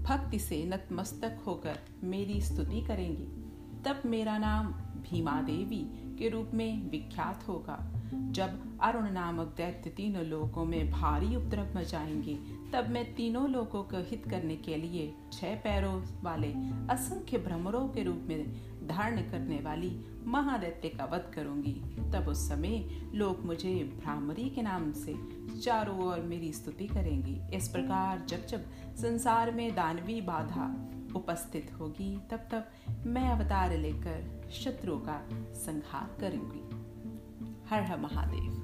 [0.05, 3.44] भक्ति से नतमस्तक होकर मेरी स्तुति करेंगी।
[3.85, 4.67] तब मेरा नाम
[5.03, 11.37] भीमा देवी के रूप में विख्यात होगा। जब अरुण नामक दैत्य तीनों लोगों में भारी
[11.37, 12.35] उपद्रव मचाएँगे,
[12.73, 16.53] तब मैं तीनों लोगों को हित करने के लिए छह पैरों वाले
[16.91, 18.53] असंख्य भ्रमरों के रूप में
[18.87, 21.83] धारण करने वाली महादैत्य का वध करूँगी।
[22.13, 25.15] तब उस समय लोग मुझे भ्रामरी के नाम से
[25.61, 28.65] चारों ओर मेरी स्तुति करेंगी। इस प्रकार जब जब
[28.97, 32.69] संसार में दानवी बाधा उपस्थित होगी, तब तब
[33.07, 35.21] मैं अवतार लेकर शत्रुओं का
[35.53, 36.65] संहार करूँगी।
[37.69, 38.61] हर हर महादेव।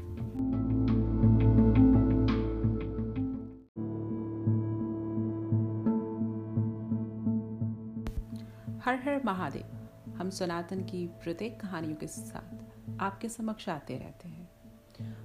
[8.84, 14.50] हर हर महादेव, हम सनातन की प्रत्येक कहानियों के साथ आपके समक्ष आते रहते हैं।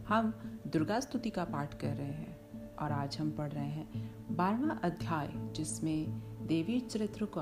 [0.05, 0.33] हम
[0.67, 2.37] दुर्गा स्तुति का पाठ कर रहे हैं
[2.75, 7.41] और आज हम पढ़ रहे हैं बारहवा अध्याय, जिसमें देवी चरित्र का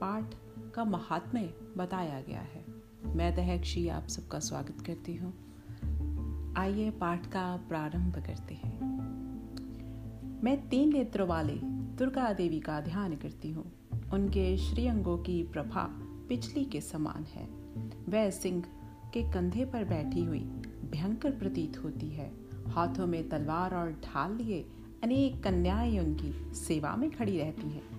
[0.00, 0.34] पाठ
[0.74, 2.64] का महात्म्य बताया गया है।
[3.06, 5.34] मैं दहक्षी आप सबका स्वागत करती हूँ।
[6.56, 8.80] आइए पाठ का प्रारंभ करते हैं।
[10.42, 11.52] मैं तीन नेत्रों वाले
[11.96, 13.72] दुर्गा देवी का ध्यान करती हूँ।
[14.12, 15.88] उनके श्रीअंगों की प्रभा
[16.28, 17.46] पिछली के समान है।
[18.08, 18.62] वह सिंह
[19.14, 20.44] के कंधे पर बैठी हुई
[20.90, 22.32] भयंकर प्रतीत होती है।
[22.66, 24.66] हाथों में तलवार और ढाल लिए
[25.02, 27.89] अनेक कन्याएँ उनकी सेवा में खड़ी रहती हैं।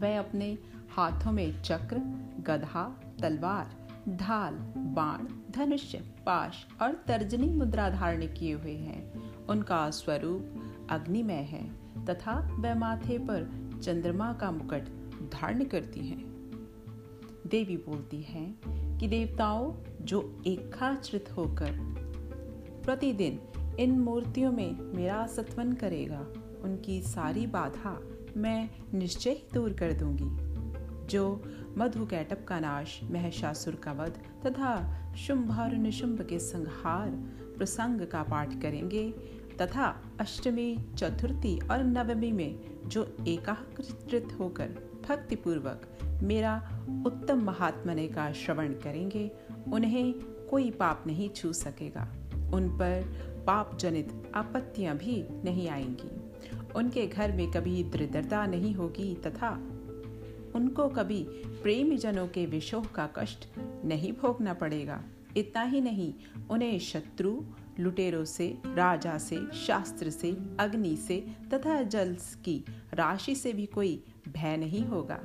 [0.00, 0.58] वह अपने
[0.90, 1.98] हाथों में चक्र
[2.42, 10.86] गधा तलवार, ढाल, बाण धनुष्य पाश और तर्जनी मुद्रा धारण किए हुए हैं। उनका स्वरूप
[10.90, 11.64] अग्निमय है
[12.04, 14.84] तथा वह माथे पर चंद्रमा का मुकुट
[15.32, 16.30] धारण करती हैं।
[17.46, 18.54] देवी बोलती है
[18.98, 21.72] कि देवताओं जो एकाश्रित होकर
[22.84, 23.40] प्रतिदिन
[23.78, 26.20] इन मूर्तियों में मेरा सत्वन करेगा,
[26.62, 28.00] उनकी सारी बाधा
[28.36, 30.50] मैं निश्चय ही दूर कर दूँगी।
[31.06, 31.42] जो
[31.78, 37.10] मधु कैटप का नाश, महशासुर का वध, तथा शुंभ और निशुंभ के संहार,
[37.58, 39.10] प्रसंग का पाठ करेंगे,
[39.60, 44.68] तथा अष्टमी, चतुर्थी और नवमी में जो एकाग्रचित होकर
[45.08, 49.30] भक्तिपूर्वक मेरा उत्तम महात्मने का श्रवण करेंगे,
[49.72, 50.14] उन्हें
[50.50, 52.12] कोई पाप नहीं छू सकेगा।
[52.54, 53.02] उन पर
[53.46, 56.19] पाप जनित आपत्तियाँ भी नहीं आएँगी।
[56.76, 59.50] उनके घर में कभी दृढ़ता नहीं होगी तथा
[60.54, 63.48] उनको कभी प्रेमी जनों के विशोह का कष्ट
[63.84, 65.02] नहीं भोगना पड़ेगा।
[65.36, 66.14] इतना ही नहीं,
[66.50, 67.42] उन्हें शत्रु,
[67.80, 72.64] लुटेरों से, राजा से, शास्त्र से, अग्नि से तथा जल की
[72.94, 75.20] राशि से भी कोई भय नहीं होगा।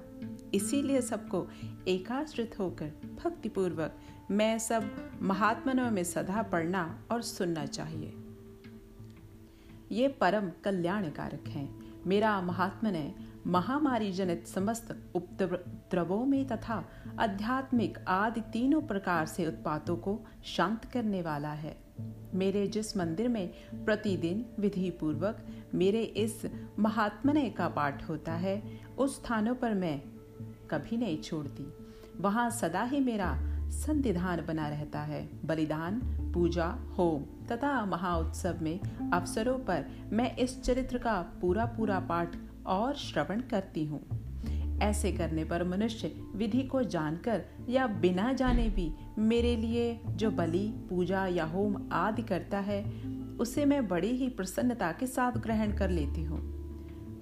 [0.54, 1.48] इसीलिए सबको
[1.88, 2.92] एकाश्रित होकर
[3.24, 3.96] भक्तिपूर्वक
[4.32, 8.14] मैं सब महात्मनों में सदा पढ़ना और सुनना चाहिए।
[9.92, 13.14] ये परम कल्याणकारक हैं। मेरा महात्मन
[13.48, 21.22] महामारी जनित समस्त उपद्रवों में तथा आध्यात्मिक आदि तीनों प्रकार से उत्पातों को शांत करने
[21.22, 21.78] वाला है।
[22.34, 23.54] मेरे जिस मंदिर में
[23.86, 26.46] प्रतिदिन विधि पूर्वक मेरे इस
[26.80, 30.02] महात्मने का पाठ होता है, उस स्थानों पर मैं
[30.70, 31.74] कभी नहीं छोड़ती।
[32.20, 36.00] वहाँ सदा ही मेरा संविधान बना रहता है। बलिदान,
[36.34, 36.66] पूजा,
[36.98, 38.80] होम तथा महाउत्सव में
[39.14, 44.04] अवसरों पर मैं इस चरित्र का पूरा पूरा पाठ और श्रवण करती हूँ।
[44.82, 50.68] ऐसे करने पर मनुष्य विधि को जानकर या बिना जाने भी मेरे लिए जो बलि,
[50.90, 52.84] पूजा या होम आदि करता है,
[53.40, 56.56] उसे मैं बड़ी ही प्रसन्नता के साथ ग्रहण कर लेती हूँ।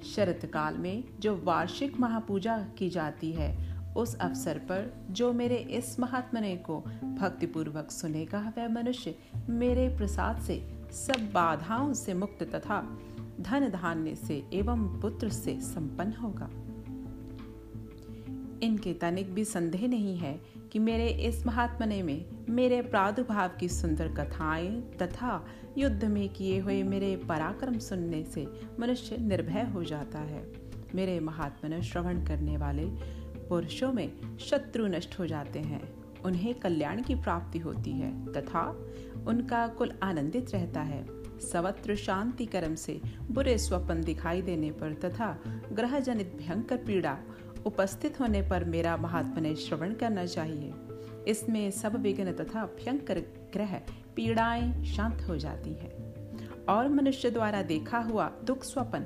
[0.02, 6.00] शरत काल में जो वार्षिक महापूजा की जाती है उस अवसर पर जो मेरे इस
[6.00, 6.80] महात्मने को
[7.20, 9.16] भक्तिपूर्वक सुनेगा, वह मनुष्य
[9.50, 12.98] मेरे प्रसाद से, सब बाधाओं से मुक्त तथा
[13.42, 16.50] धन धान्य से एवं पुत्र से संपन्न होगा।
[18.64, 20.42] इनके तनिक भी संदेह नहीं है
[20.72, 25.46] कि मेरे इस महात्मने में मेरे प्रादुर्भाव की सुंदर कथाएँ तथा
[25.78, 28.48] युद्ध में किए हुए मेरे पराक्रम सुनने से
[28.80, 30.54] मनुष्य निर्भय हो जाता है।
[30.96, 32.92] मेरे महात्मन श्रवण करने वाले
[33.54, 35.82] पुरुषों में शत्रु नष्ट हो जाते हैं।
[36.22, 38.86] उन्हें कल्याण की प्राप्ति होती है तथा
[39.28, 41.06] उनका कुल आनंदित रहता है।
[41.40, 43.02] सवत्र शांति कर्म से
[43.32, 45.40] बुरे स्वप्न दिखाई देने पर तथा
[45.72, 47.18] ग्रह जनित भयंकर पीड़ा
[47.66, 50.74] उपस्थित होने पर मेरा महात्मा श्रवण करना चाहिए।
[51.28, 53.20] इसमें सब विघ्न तथा भयंकर
[53.54, 53.82] ग्रह
[54.16, 56.14] पीड़ाएँ शांत हो जाती है।
[56.70, 59.06] और मनुष्य द्वारा देखा हुआ दुख स्वप्न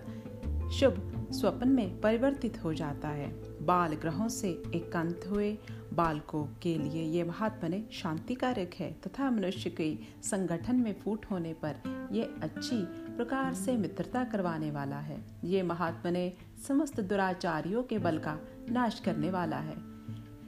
[0.69, 5.57] शुभ स्वप्न में परिवर्तित हो जाता है। बाल ग्रहों से एकांत हुए।
[5.93, 11.75] बालकों के लिए ये महात्मा शांतिकारक है तथा मनुष्य के संगठन में फूट होने पर
[12.11, 16.33] यह अच्छी प्रकार से मित्रता करवाने वाला है। ये महात्मा ने
[16.67, 18.37] समस्त दुराचारियों के बल का
[18.69, 19.77] नाश करने वाला है।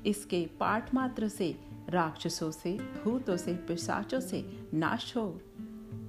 [0.06, 1.60] इसके पाठ मात्र से,
[1.90, 5.42] राक्षसों से, भूतों से, पिशाचों से नाश हो,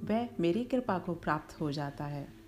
[0.04, 2.39] वह मेरी कृपा को प्राप्त हो जाता है।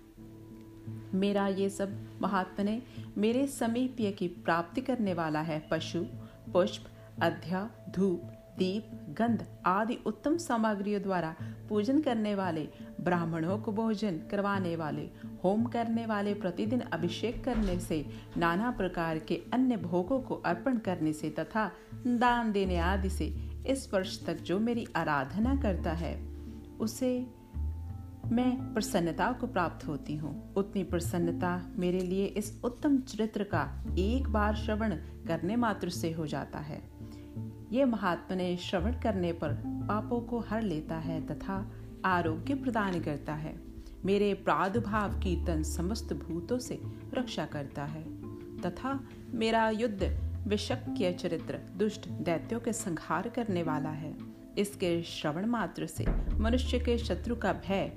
[1.13, 2.81] मेरा ये सब महात्मा ने
[3.17, 5.99] मेरे समीप्य की प्राप्ति करने वाला है पशु,
[6.53, 6.85] पुष्प,
[7.21, 8.21] अध्या, धूप,
[8.57, 11.35] दीप, गंध आदि उत्तम सामग्रियों द्वारा
[11.69, 12.69] पूजन करने वाले,
[13.01, 15.09] ब्राह्मणों को भोजन करवाने वाले,
[15.43, 18.05] होम करने वाले, प्रतिदिन अभिषेक करने से,
[18.37, 21.71] नाना प्रकार के अन्य भोगों को अर्पण करने से तथा
[22.07, 23.25] दान देने आदि से,
[23.67, 26.15] इस वर्ष तक जो मेरी आराधना करता है,
[26.79, 27.27] उसे
[28.31, 34.27] मैं प्रसन्नता को प्राप्त होती हूँ। उतनी प्रसन्नता मेरे लिए इस उत्तम चरित्र का एक
[34.27, 34.95] बार श्रवण
[35.27, 36.81] करने मात्र से हो जाता है।
[37.71, 41.71] ये महात्मा ने श्रवण करने पर पापों को हर लेता है तथा
[42.05, 43.59] आरोग्य प्रदान करता है।
[44.05, 46.81] मेरे प्रादुर्भाव कीर्तन समस्त भूतों से
[47.13, 48.03] रक्षा करता है।
[48.61, 55.85] तथा मेरा युद्ध विशक्य चरित्र दुष्ट दैत्यों के संहार करने वाला है। इसके श्रवण मात्र
[55.85, 57.91] से मनुष्य के शत्रु का भय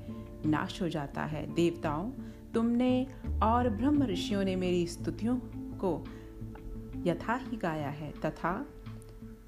[0.46, 2.10] नाश हो जाता है। देवताओं,
[2.54, 3.06] तुमने
[3.42, 6.04] और ब्रह्म ऋषियों ने मेरी स्तुतियों को
[6.96, 8.66] यथा ही गाया है, तथा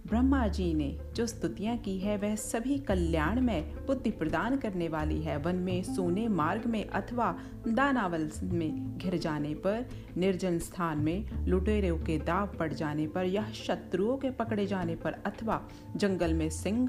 [0.09, 5.23] ब्रह्मा जी ने जो स्तुतियाँ की है, वह सभी कल्याण में बुद्धि प्रदान करने वाली
[5.23, 7.39] है। वन में, सोने मार्ग में अथवा
[7.69, 9.87] दानावल में घिर जाने पर,
[10.17, 15.13] निर्जन स्थान में लुटेरों के दाव पड़ जाने पर या शत्रुओं के पकड़े जाने पर
[15.13, 16.89] अथवा जंगल में सिंह,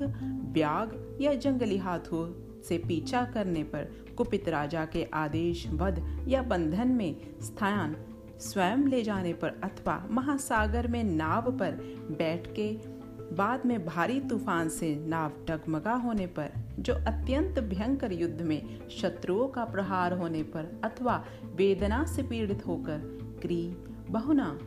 [0.53, 2.27] ब्याग या जंगली हाथों
[2.61, 3.83] से पीछा करने पर
[4.17, 7.95] कुपित राजा के आदेश वध या बंधन में स्थान
[8.39, 11.71] स्वयं ले जाने पर अथवा महासागर में नाव पर
[12.11, 12.98] बैठ के
[13.33, 16.49] बाद में भारी तूफ़ान से नाव डगमगा होने पर,
[16.79, 21.25] जो अत्यंत भयंकर युद्ध में शत्रुओं का प्रहार होने पर अथवा
[21.55, 22.97] वेदना से पीड़ित होकर
[23.41, 23.67] क्री
[24.09, 24.59] बहुना,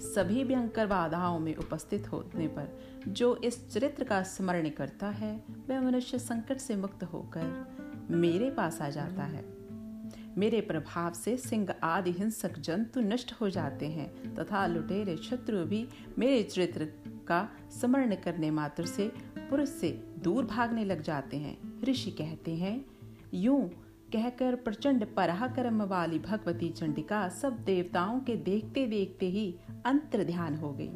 [0.00, 2.78] सभी भयंकर बाधाओं में उपस्थित होने पर,
[3.08, 7.66] जो इस चरित्र का स्मरण करता है, वह मनुष्य संकट से मुक्त होकर
[8.10, 9.60] मेरे पास आ जाता है।
[10.38, 15.88] मेरे प्रभाव से सिंह आदि हिंसक जंतु नष्ट हो जाते हैं, तथा लुटेरे शत्रु भी
[16.18, 16.84] मेरे चरित्र
[17.30, 22.84] का स्मरण करने मात्र से पुरुष से दूर भागने लग जाते हैं। ऋषि कहते हैं,
[23.34, 23.68] यूँ
[24.12, 29.54] कहकर प्रचंड पराक्रम वाली भगवती चंडिका सब देवताओं के देखते देखते ही
[29.86, 30.90] अंतर ध्यान हो गई।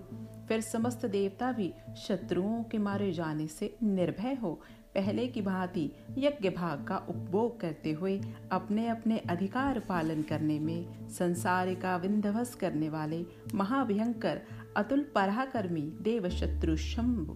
[0.49, 4.51] फिर समस्त देवता भी शत्रुओं के मारे जाने से निर्भय हो
[4.95, 8.19] पहले की भांति यज्ञ भाग का उपभोग करते हुए
[8.53, 13.25] अपने अपने अधिकार पालन करने में संसार का विंध्वस करने वाले
[13.55, 14.41] महाभयंकर
[14.77, 17.33] अतुल पराक्रमी देव शत्रु शंभु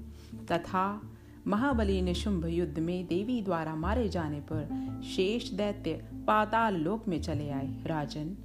[0.52, 1.12] तथा
[1.46, 7.50] महाबली निशुंभ युद्ध में देवी द्वारा मारे जाने पर शेष दैत्य पाताल लोक में चले
[7.50, 8.36] आए। राजन,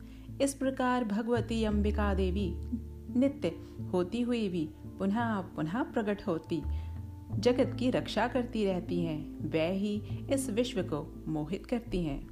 [0.42, 2.54] इस प्रकार भगवती अंबिका देवी
[3.20, 3.52] नित्य
[3.94, 4.70] होती हुई भी
[5.00, 6.62] पुनः पुनः प्रकट होती,
[7.36, 10.02] जगत की रक्षा करती रहती हैं, वह ही
[10.34, 12.28] इस विश्व को मोहित करती हैं।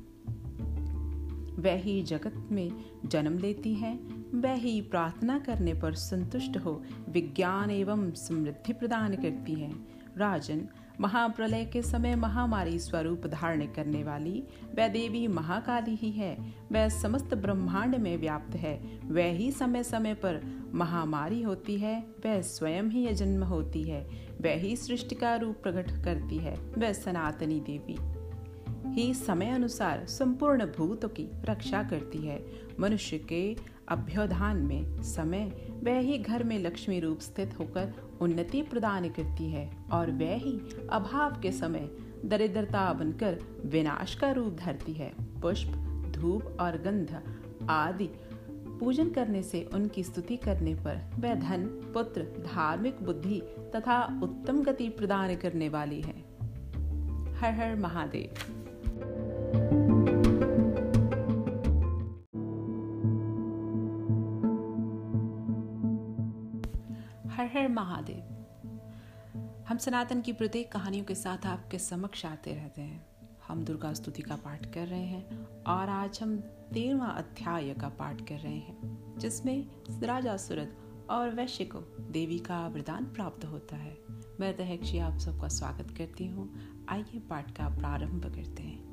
[1.62, 2.72] वह ही जगत में
[3.06, 9.54] जन्म लेती हैं वह ही प्रार्थना करने पर संतुष्ट हो, विज्ञान एवं समृद्धि प्रदान करती
[9.54, 10.68] हैं। राजन,
[11.00, 14.44] महाप्रलय के समय महामारी स्वरूप धारण करने वाली,
[14.78, 20.14] वह देवी महाकाली ही है। वह समस्त ब्रह्मांड में व्याप्त है। वह ही समय समय
[20.14, 20.42] पर
[20.74, 24.02] महामारी होती है। वह स्वयं ही अजन्म होती है।
[24.42, 27.98] वह ही सृष्टि का रूप प्रकट करती है। वह सनातनी देवी।
[28.92, 32.46] ही समय अनुसार संपूर्ण भूतों की रक्षा करती है।
[32.80, 33.56] मनुष्य के
[33.92, 35.52] अभ्युधान में समय
[35.84, 40.60] वह ही घर में लक्ष्मी रूप स्थित होकर उन्नति प्रदान करती है और वह ही
[40.92, 41.90] अभाव के समय
[42.26, 45.12] दरिद्रता बनकर विनाश का रूप धरती है।
[45.42, 45.72] पुष्प,
[46.12, 47.22] धूप और गंध
[47.70, 48.10] आदि
[48.80, 53.42] पूजन करने से उनकी स्तुति करने पर वह धन, पुत्र, धार्मिक बुद्धि
[53.76, 56.24] तथा उत्तम गति प्रदान करने वाली है।
[57.34, 58.61] हर हर महादेव।
[67.72, 68.38] महादेव।
[69.70, 73.06] हम सनातन की प्रत्येक कहानियों के साथ आपके समक्ष आते रहते हैं।
[73.48, 76.38] हम दुर्गा स्तुति का पाठ कर रहे हैं और आज हम
[76.74, 79.68] तेरहवा अध्याय का पाठ कर रहे हैं, जिसमें
[80.04, 80.78] राजा सूरत
[81.10, 81.80] और वैश्य को
[82.12, 83.98] देवी का वरदान प्राप्त होता है।
[84.40, 86.54] मैं तहक्षी आप सबका स्वागत करती हूँ।
[86.90, 88.92] आइए पाठ का प्रारंभ करते हैं।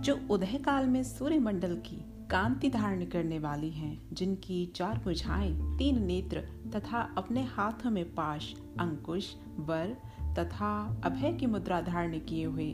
[0.00, 1.96] जो उदय काल में सूर्य मंडल की
[2.30, 8.54] कांति धारण करने वाली हैं, जिनकी चार भुजाएँ, तीन नेत्र तथा अपने हाथों में पाश,
[8.80, 9.96] अंकुश, वर
[10.38, 12.70] तथा अभय की मुद्रा धारण किए हुए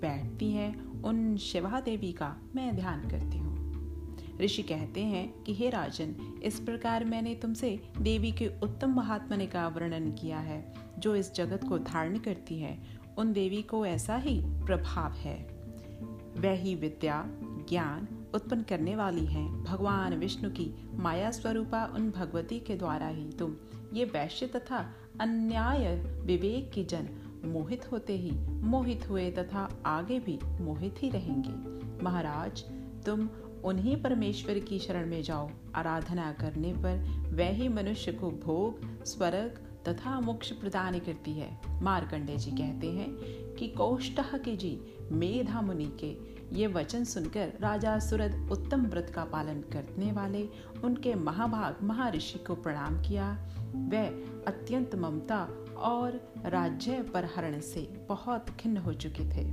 [0.00, 3.60] बैठती हैं, उन शिवा देवी का मैं ध्यान करती हूँ।
[4.40, 9.68] ऋषि कहते हैं कि, हे राजन, इस प्रकार मैंने तुमसे देवी के उत्तम महात्मने का
[9.68, 14.42] वर्णन किया है, जो इस जगत को धारण करती है। उन देवी को ऐसा ही
[14.44, 15.36] प्रभाव है।
[16.36, 17.24] वह ही विद्या,
[17.68, 23.30] ज्ञान उत्पन्न करने वाली हैं। भगवान विष्णु की माया स्वरूपा उन भगवती के द्वारा ही।
[23.30, 23.56] तुम
[23.92, 27.08] ये वैश्य तथा अन्याय विवेक की जन
[27.44, 32.64] मोहित होते ही मोहित हुए तथा आगे भी मोहित ही रहेंगे। महाराज,
[33.06, 33.28] तुम
[33.64, 37.04] उन्हीं परमेश्वर की शरण में जाओ। आराधना करने पर
[37.34, 43.10] वह ही मनुष्य को भोग, स्वर्ग तथा मोक्ष प्रदान करती है। मारकंडे जी कहते हैं
[43.54, 44.80] कि कौष्टह के जी
[45.12, 50.48] मेधा मुनि के ये वचन सुनकर राजा सुरद उत्तम व्रत का पालन करने वाले
[50.84, 53.30] उनके महाभाग महर्षि को प्रणाम किया।
[53.74, 54.06] वह
[54.46, 55.42] अत्यंत ममता
[55.76, 59.44] और राज्य पर हरण से बहुत खिन्न हो चुके थे।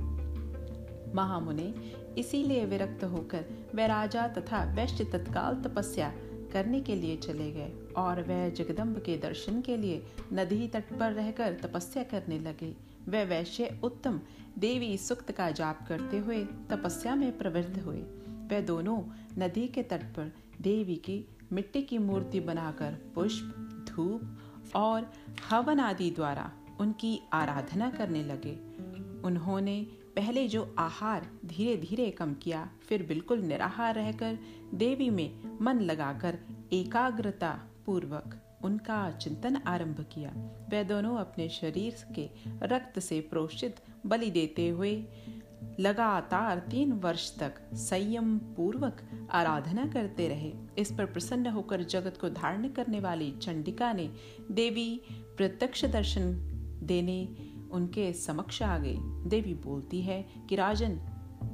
[1.14, 1.74] महामुने
[2.18, 3.44] इसीलिए विरक्त होकर
[3.74, 6.12] वे राजा तथा वैश्य तत्काल तपस्या
[6.52, 11.12] करने के लिए चले गए और वह जगदम्ब के दर्शन के लिए नदी तट पर
[11.12, 14.20] रहकर तपस्या करने लगे। वह वैश्य उत्तम।
[14.58, 18.00] देवी सुक्त का जाप करते हुए तपस्या में प्रवृत्त हुए।
[18.50, 19.02] वह दोनों
[19.38, 23.44] नदी के तट पर देवी की मिट्टी की मूर्ति बनाकर पुष्प,
[23.88, 24.38] धूप
[24.74, 25.12] और
[25.50, 28.52] हवन आदि द्वारा उनकी आराधना करने लगे।
[29.22, 29.86] उन्होंने
[30.16, 34.38] पहले जो आहार धीरे धीरे कम किया, फिर बिल्कुल निराहार रहकर
[34.74, 36.38] देवी में मन लगाकर
[36.72, 40.30] एकाग्रता पूर्वक उनका चिंतन आरंभ किया।
[40.68, 42.30] वे दोनों अपने शरीर के
[42.62, 45.04] रक्त से प्रोषित बलि देते हुए
[45.80, 52.28] लगातार तीन वर्ष तक संयम पूर्वक आराधना करते रहे। इस पर प्रसन्न होकर जगत को
[52.28, 54.12] धारण करने वाली चंडिका ने
[54.50, 55.02] देवी
[55.36, 56.32] प्रत्यक्ष दर्शन
[56.82, 57.28] देने
[57.72, 60.96] उनके समक्ष आ गई। देवी बोलती है कि, राजन,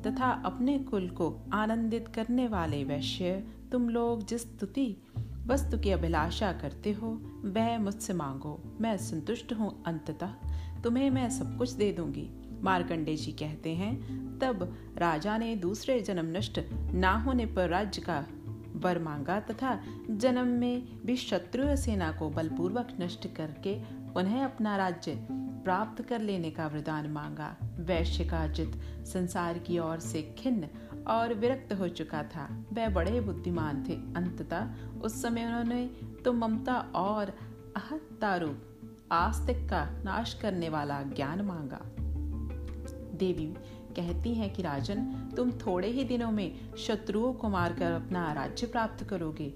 [0.07, 4.97] तथा अपने कुल को आनंदित करने वाले वैश्य, तुम लोग जिस स्तुति
[5.47, 7.09] वस्तु की अभिलाषा करते हो
[7.45, 10.33] वह मुझसे मांगो, मैं संतुष्ट हूँ अंततः,
[10.83, 12.29] तुम्हें मैं सब कुछ दे दूँगी।
[12.63, 13.95] मार्कंडे जी कहते हैं,
[14.39, 16.61] तब राजा ने दूसरे जन्म नष्ट
[16.95, 18.25] ना होने पर राज्य का
[18.77, 19.79] वर मांगा तथा
[20.11, 23.75] जन्म में भी शत्रु सेना को बलपूर्वक नष्ट करके
[24.17, 28.73] उन्हें अपना राज्य प्राप्त कर लेने का वरदान मांगा। वैश्य का जित
[29.07, 30.69] संसार की ओर से खिन्न
[31.09, 35.87] और विरक्त हो चुका था। वह बड़े बुद्धिमान थे। अंततः उस समय उन्होंने
[36.25, 37.29] तो ममता और
[37.77, 38.59] अहतारूप,
[39.13, 41.81] आस्तिक का नाश करने वाला ज्ञान मांगा।
[43.17, 43.55] देवी
[43.97, 44.97] कहती हैं कि, राजन,
[45.37, 49.55] तुम थोड़े ही दिनों में शत्रुओं को मारकर अपना राज्य प्राप्त करोगे।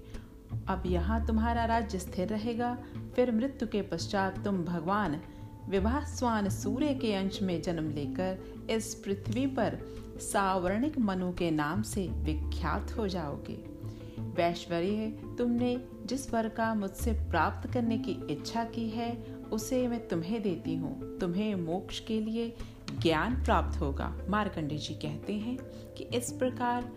[0.67, 2.77] अब यहाँ तुम्हारा राज्य स्थिर रहेगा।
[3.15, 5.21] फिर मृत्यु के पश्चात तुम भगवान
[5.69, 6.05] विवाह
[6.49, 8.37] सूर्य के अंश में जन्म लेकर
[8.69, 13.79] इस पृथ्वी पर सावर्णिक मनु के नाम से विख्यात हो जाओगे।
[14.19, 15.07] वैश्वर्य,
[15.37, 20.75] तुमने जिस वर का मुझसे प्राप्त करने की इच्छा की है, उसे मैं तुम्हें देती
[20.75, 22.55] हूँ। तुम्हें मोक्ष के लिए
[22.99, 25.57] ज्ञान प्राप्त होगा। मार्कंडे जी कहते हैं
[25.97, 26.91] कि इस प्रकार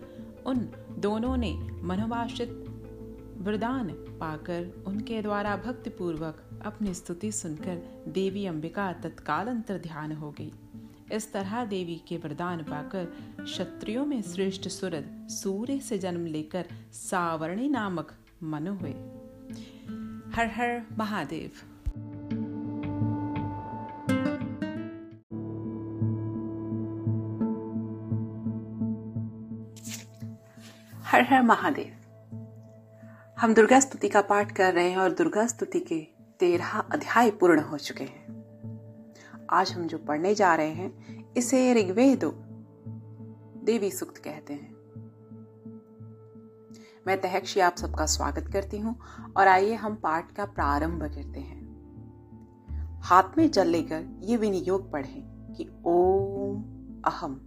[0.45, 0.69] उन
[0.99, 1.53] दोनों ने
[1.83, 2.49] मनोवासित
[3.37, 10.31] वरदान पाकर उनके द्वारा भक्ति पूर्वक अपनी स्तुति सुनकर देवी अंबिका तत्काल अंतर ध्यान हो
[10.31, 10.51] गई।
[11.11, 13.05] इस तरह देवी के वरदान पाकर
[13.41, 18.11] क्षत्रियो में श्रेष्ठ सूरज सूर्य से जन्म लेकर सावर्णी नामक
[18.43, 18.93] मनु हुए।
[20.35, 21.51] हर हर महादेव।
[30.99, 31.99] हर हर महादेव।
[33.39, 36.07] हम दुर्गा स्तुति का पाठ कर रहे हैं और दुर्गा स्तुति के
[36.39, 38.22] तेरह अध्याय पूर्ण हो चुके हैं।
[39.53, 42.19] आज हम जो पढ़ने जा रहे हैं, इसे ऋग्वेद
[43.65, 44.73] देवी सुक्त कहते हैं।
[47.07, 48.95] मैं तहक्षी आप सबका स्वागत करती हूँ
[49.37, 51.61] और आइए हम पाठ का प्रारंभ करते हैं।
[53.03, 56.63] हाथ में जल लेकर ये विनियोग पढ़ें कि ओम
[57.05, 57.39] अहम।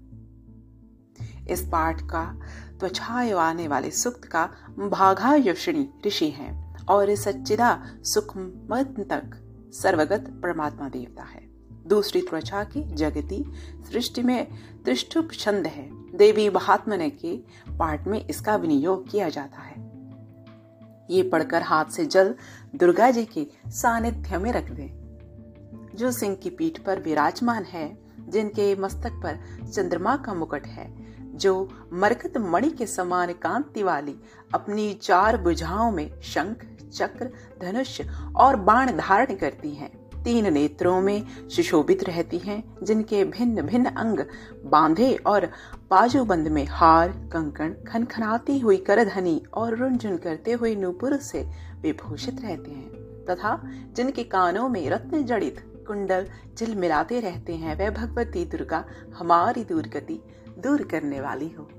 [1.51, 2.25] इस पाठ का
[2.81, 4.47] त्वचाए आने वाले सुक्त का
[4.79, 9.43] भाघा यक्षिणी ऋषि हैं और सच्चिदा सुखमत तक
[9.73, 11.46] सर्वगत परमात्मा देवता है।
[11.87, 13.53] दूसरी त्वचा की जगती
[13.93, 14.49] सृष्टि में
[14.85, 17.37] त्रिष्टुप छंद है। देवी महात्मने के
[17.79, 19.87] पाठ में इसका विनियोग किया जाता है।
[21.11, 22.35] ये पढ़कर हाथ से जल
[22.77, 25.07] दुर्गा जी के सानिध्य में रख दें।
[25.95, 31.07] जो सिंह की पीठ पर विराजमान है, जिनके मस्तक पर चंद्रमा का मुकुट है,
[31.37, 34.15] जो मरकत मणि के समान कांति वाली
[34.55, 37.31] अपनी चार बुझाओं में शंख, चक्र,
[37.63, 38.01] धनुष
[38.37, 44.19] और बाण धारण करती हैं। तीन नेत्रों में सुशोभित रहती हैं, जिनके भिन्न भिन्न अंग
[44.65, 45.47] बांधे और
[45.91, 51.49] बाजूबंद में हार, कंकण, खनखनाती हुई करधनी और रुंझुन करते हुए नूपुर से
[51.83, 52.91] विभूषित रहते हैं,
[53.25, 56.27] तथा जिनके कानों में रत्न जड़ित कुंडल
[56.59, 58.85] झिलमिलाते रहते हैं, वह भगवती दुर्गा
[59.19, 60.23] हमारी दुर्गति
[60.59, 61.71] दूर करने वाली हो।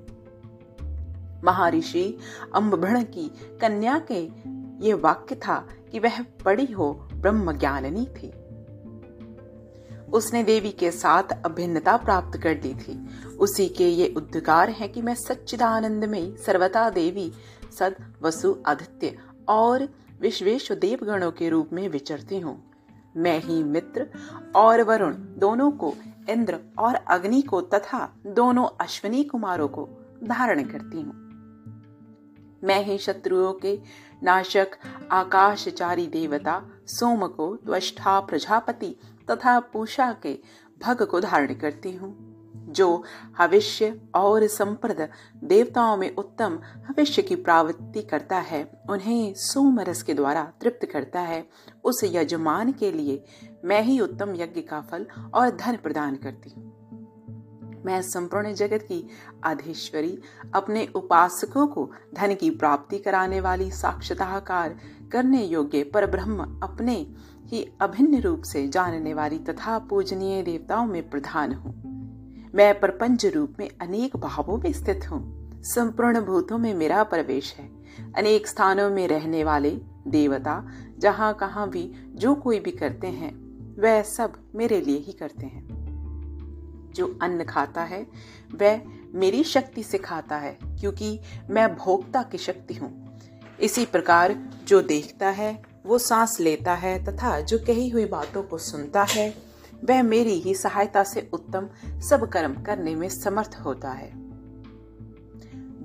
[1.43, 2.17] महर्षि
[2.55, 3.31] अम्बभृण की
[3.61, 4.29] कन्या के
[4.87, 8.31] ये वाक्य था कि वह बड़ी हो ब्रह्म ज्ञाननी थी।
[10.13, 13.07] उसने देवी के साथ अभिन्नता प्राप्त कर ली थी।
[13.37, 17.31] उसी के ये उद्गार है कि मैं सच्चिदानंद में सर्वता देवी,
[17.79, 19.17] सद, वसु, आदित्य
[19.49, 19.89] और
[20.21, 22.71] विश्वेश देवगणों के रूप में विचरती हूँ।
[23.17, 24.07] मैं ही मित्र
[24.55, 25.93] और वरुण दोनों को,
[26.29, 29.89] इंद्र और अग्नि को तथा दोनों अश्विनी कुमारों को
[30.23, 31.27] धारण करती हूँ।
[32.63, 33.79] मैं ही शत्रुओं के
[34.23, 34.67] नाशक,
[35.11, 38.95] आकाशचारी देवता सोम को त्वष्टा प्रजापति
[39.31, 40.39] तथा पूषा के
[40.83, 42.27] भग को धारण करती हूँ।
[42.67, 43.03] जो
[43.37, 45.09] हविष्य और संप्रद
[45.43, 46.59] देवताओं में उत्तम
[46.89, 51.49] हविष्य की प्रावृत्ति करता है, उन्हें सोमरस के द्वारा तृप्त करता है।
[51.83, 53.23] उस यजमान के लिए
[53.65, 56.77] मैं ही उत्तम यज्ञ का फल और धन प्रदान करती हूँ।
[57.85, 59.09] मैं संपूर्ण जगत की
[59.43, 60.21] अधीश्वरी
[60.55, 64.77] अपने उपासकों को धन की प्राप्ति कराने वाली साक्षताकार
[65.11, 67.07] करने योग्य पर ब्रह्म अपने
[67.45, 71.87] ही अभिन्न रूप से जानने वाली तथा पूजनीय देवताओं में प्रधान हूँ।
[72.55, 77.69] मैं प्रपंच रूप में अनेक भावों में स्थित हूँ। संपूर्ण भूतों में मेरा प्रवेश है।
[78.17, 83.33] अनेक स्थानों में रहने वाले देवता, जहाँ कहाँ भी जो कोई भी करते हैं,
[83.81, 85.67] वह सब मेरे लिए ही करते हैं।
[86.95, 88.07] जो अन्न खाता है,
[88.55, 88.81] वह
[89.13, 93.06] मेरी शक्ति से खाता है, क्योंकि मैं भोक्ता की शक्ति हूँ।
[93.61, 94.33] इसी प्रकार
[94.67, 99.35] जो देखता है, वो सांस लेता है तथा जो कही हुई बातों को सुनता है,
[99.89, 104.11] वह मेरी ही सहायता से उत्तम सब कर्म करने में समर्थ होता है।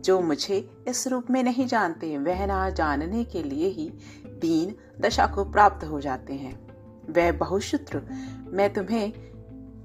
[0.00, 3.92] जो मुझे इस रूप में नहीं जानते, वह ना जानने के लिए ही
[4.26, 6.66] दीन दशा को प्राप्त हो जाते हैं।
[7.10, 8.02] वह बहुशूत्र
[8.46, 9.12] मैं तुम्हें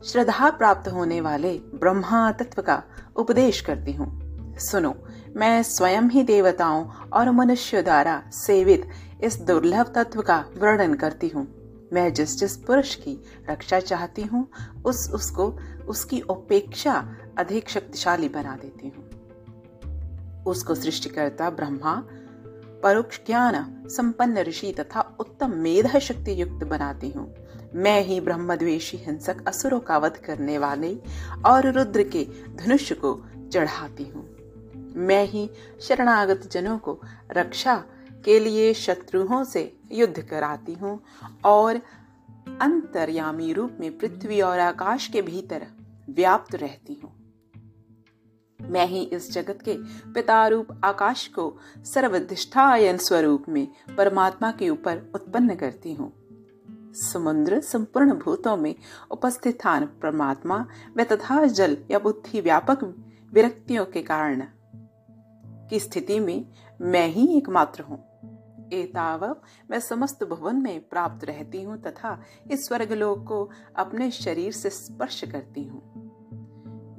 [0.05, 2.83] श्रद्धा प्राप्त होने वाले ब्रह्मा तत्व का
[3.15, 4.27] उपदेश करती हूँ।
[4.59, 4.95] सुनो
[5.37, 8.89] मैं स्वयं ही देवताओं और मनुष्य द्वारा सेवित
[9.23, 11.47] इस दुर्लभ तत्व का वर्णन करती हूँ।
[11.93, 14.47] मैं जिस जिस पुरुष की रक्षा चाहती हूँ,
[14.85, 15.45] उस उसको
[15.87, 22.03] उसकी अपेक्षा अधिक शक्तिशाली बना देती हूँ। उसको सृष्टिकर्ता ब्रह्मा,
[22.83, 27.33] परोक्ष ज्ञान, संपन्न ऋषि तथा उत्तम मेधा शक्ति युक्त बनाती हूँ।
[27.75, 30.95] मैं ही ब्रह्मद्वेशी हिंसक असुरों का वध करने वाले
[31.45, 34.36] और रुद्र के धनुष को चढ़ाती हूँ।
[34.97, 35.49] मैं ही
[35.81, 37.75] शरणागत जनों को रक्षा
[38.25, 40.99] के लिए शत्रुओं से युद्ध कराती हूँ
[41.45, 41.75] और
[42.61, 45.67] अंतर्यामी रूप में पृथ्वी और आकाश के भीतर
[46.09, 47.13] व्याप्त रहती हूँ।
[48.59, 49.77] मैं ही इस जगत के
[50.13, 53.67] पिता रूप आकाश को सर्वधिष्ठायन स्वरूप में
[53.97, 56.11] परमात्मा के ऊपर उत्पन्न करती हूँ।
[56.93, 58.75] समुद्र संपूर्ण भूतों में
[59.11, 60.65] उपस्थित परमात्मा
[60.97, 62.83] व तथा जल या बुद्धि व्यापक
[63.33, 64.43] विरक्तियों के कारण
[65.69, 66.45] की स्थिति में
[66.81, 68.03] मैं ही एकमात्र हूँ।
[68.73, 69.37] एताव
[69.71, 75.23] मैं समस्त भवन में प्राप्त रहती हूँ तथा इस स्वर्गलोक को अपने शरीर से स्पर्श
[75.23, 76.07] करती हूँ।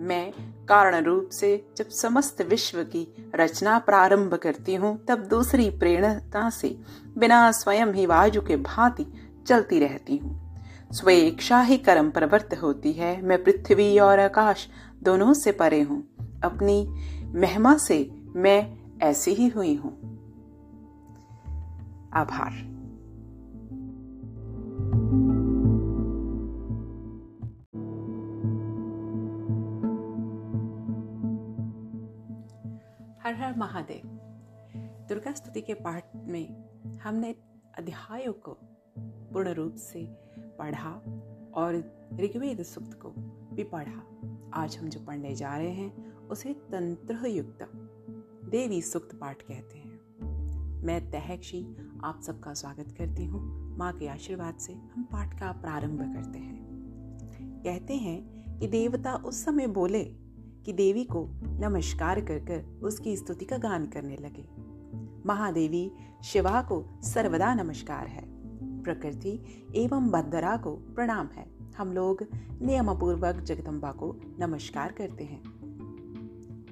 [0.01, 0.33] मैं
[0.67, 6.79] कारण रूप से जब समस्त विश्व की रचना प्रारंभ करती हूँ, तब दूसरी प्रेरणा से
[7.19, 9.07] बिना स्वयं ही वायु के भांति
[9.47, 10.49] चलती रहती हूँ।
[10.93, 14.69] स्वेच्छा ही कर्म प्रवृत्त होती है। मैं पृथ्वी और आकाश
[15.03, 16.03] दोनों से परे हूँ।
[16.45, 16.89] अपनी
[17.39, 20.09] महिमा से मैं ऐसी ही हुई हूँ।
[22.13, 22.53] आभार।
[33.23, 34.09] हर हर महादेव।
[35.09, 36.65] दुर्गा स्तुति के पाठ में
[36.99, 37.35] हमने
[37.79, 38.59] अध्यायों को
[38.99, 40.09] पूर्ण रूप से
[40.59, 40.91] पढ़ा
[41.55, 41.75] और
[42.21, 43.11] ऋग्वेद सूक्त को
[43.57, 44.03] भी पढ़ा।
[44.55, 47.85] आज हम जो पढ़ने जा रहे हैं, उसे तंत्र युक्त
[48.49, 50.01] देवी सुक्त पाठ कहते हैं।
[50.85, 53.41] मैं तहक्षी आप सबका स्वागत करती हूँ।
[53.79, 56.65] माँ के आशीर्वाद से हम पाठ का प्रारंभ करते हैं।
[57.65, 58.21] कहते हैं
[58.59, 60.05] कि देवता उस समय बोले
[60.65, 64.49] कि देवी को नमस्कार कर कर उसकी स्तुति का गान करने लगे।
[65.27, 65.93] महादेवी
[66.25, 68.25] शिवा को सर्वदा नमस्कार है।
[68.83, 69.41] प्रकृति
[69.77, 71.47] एवं बंदरा को प्रणाम है।
[71.79, 72.25] हम लोग
[72.63, 75.58] नियम पूर्वक जगदम्बा को नमस्कार करते हैं।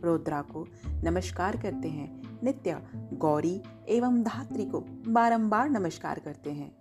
[0.05, 0.67] रुद्रा को
[1.05, 2.83] नमस्कार करते हैं। नित्य,
[3.13, 6.77] गौरी एवं धात्री को बारंबार नमस्कार करते हैं।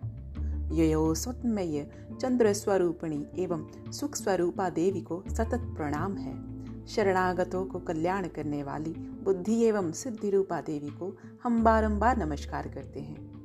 [0.72, 1.90] यो स्वतमय
[2.20, 6.56] चंद्र स्वरूपिणी एवं सुख स्वरूपा देवी को सतत प्रणाम है।
[6.86, 8.92] शरणागतों को कल्याण करने वाली
[9.22, 13.36] बुद्धि एवं सिद्धि रूपा देवी को हम बारंबार नमस्कार करते हैं।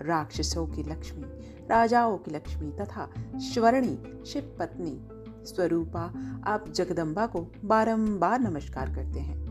[0.00, 1.24] राक्षसों की लक्ष्मी,
[1.70, 9.42] राजाओं की लक्ष्मी तथा स्वर्णी शिव पत्नी स्वरूपा, आप जगदम्बा को बारंबार नमस्कार करते हैं।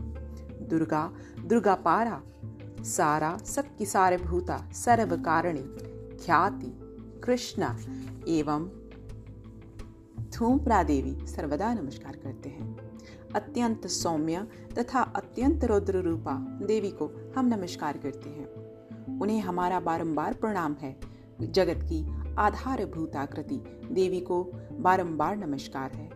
[0.68, 1.12] दुर्गा
[1.44, 2.22] दुर्गा पारा
[2.80, 5.62] सारा सबकी सारे भूता सर्व कारणी
[6.24, 6.78] ख्याति,
[7.24, 7.78] कृष्णा
[8.28, 8.70] एवं
[10.38, 12.90] धूमप्रा देवी सर्वदा नमस्कार करते हैं।
[13.34, 14.46] अत्यंत सौम्य
[14.78, 18.52] तथा अत्यंत रुद्र रूपा देवी को हम नमस्कार करते हैं।
[19.18, 21.00] उन्हें हमारा बारंबार प्रणाम है।
[21.42, 23.56] जगत की आधारभूताकृति
[23.92, 24.50] देवी को
[24.80, 26.10] बारंबार नमस्कार है।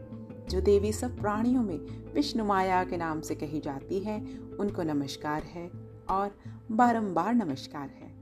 [0.49, 1.79] जो देवी सब प्राणियों में
[2.15, 5.71] विष्णु माया के नाम से कही जाती है, उनको नमस्कार है
[6.11, 6.39] और
[6.73, 8.17] बारंबार नमस्कार है।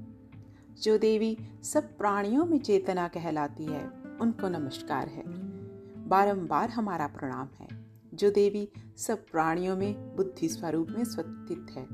[0.82, 3.88] जो देवी सब प्राणियों में चेतना कहलाती है,
[4.20, 5.22] उनको नमस्कार है।
[6.08, 7.84] बारंबार हमारा प्रणाम है।
[8.14, 11.86] जो देवी सब प्राणियों में बुद्धि स्वरूप में स्थित है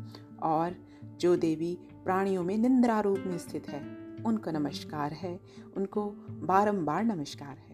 [0.42, 0.76] और
[1.20, 3.80] जो देवी प्राणियों में निंद्रा रूप में स्थित है,
[4.26, 5.40] उनको नमस्कार है,
[5.76, 7.69] उनको बारंबार नमस्कार है।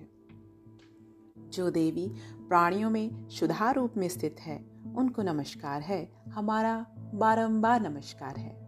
[1.53, 2.13] जो देवी
[2.49, 4.65] प्राणियों में शुद्धा रूप में स्थित है,
[4.97, 8.67] उनको नमस्कार है, हमारा बारंबार नमस्कार है।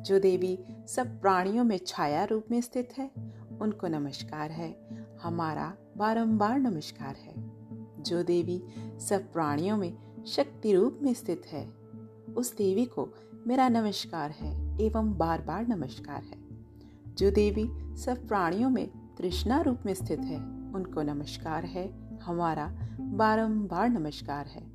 [0.00, 0.58] जो देवी
[0.88, 3.10] सब प्राणियों में छाया रूप में स्थित है,
[3.60, 4.88] उनको नमस्कार है,
[5.22, 7.34] हमारा बारंबार नमस्कार है।
[8.02, 8.62] जो देवी
[9.00, 11.68] सब प्राणियों में शक्ति रूप में स्थित है,
[12.36, 13.08] उस देवी को
[13.46, 16.44] मेरा नमस्कार है एवं बार बार नमस्कार है।
[17.14, 23.88] जो देवी सब प्राणियों में तृष्णा रूप में स्थित है उनको नमस्कार है, हमारा बारंबार
[23.88, 24.72] नमस्कार है।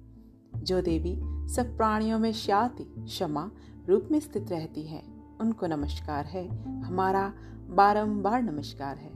[0.63, 1.19] जो देवी
[1.53, 3.51] सब प्राणियों में शांति, क्षमा
[3.89, 5.03] रूप में स्थित रहती है,
[5.41, 6.47] उनको नमस्कार है,
[6.81, 7.34] हमारा
[7.69, 9.11] बारंबार नमस्कार है।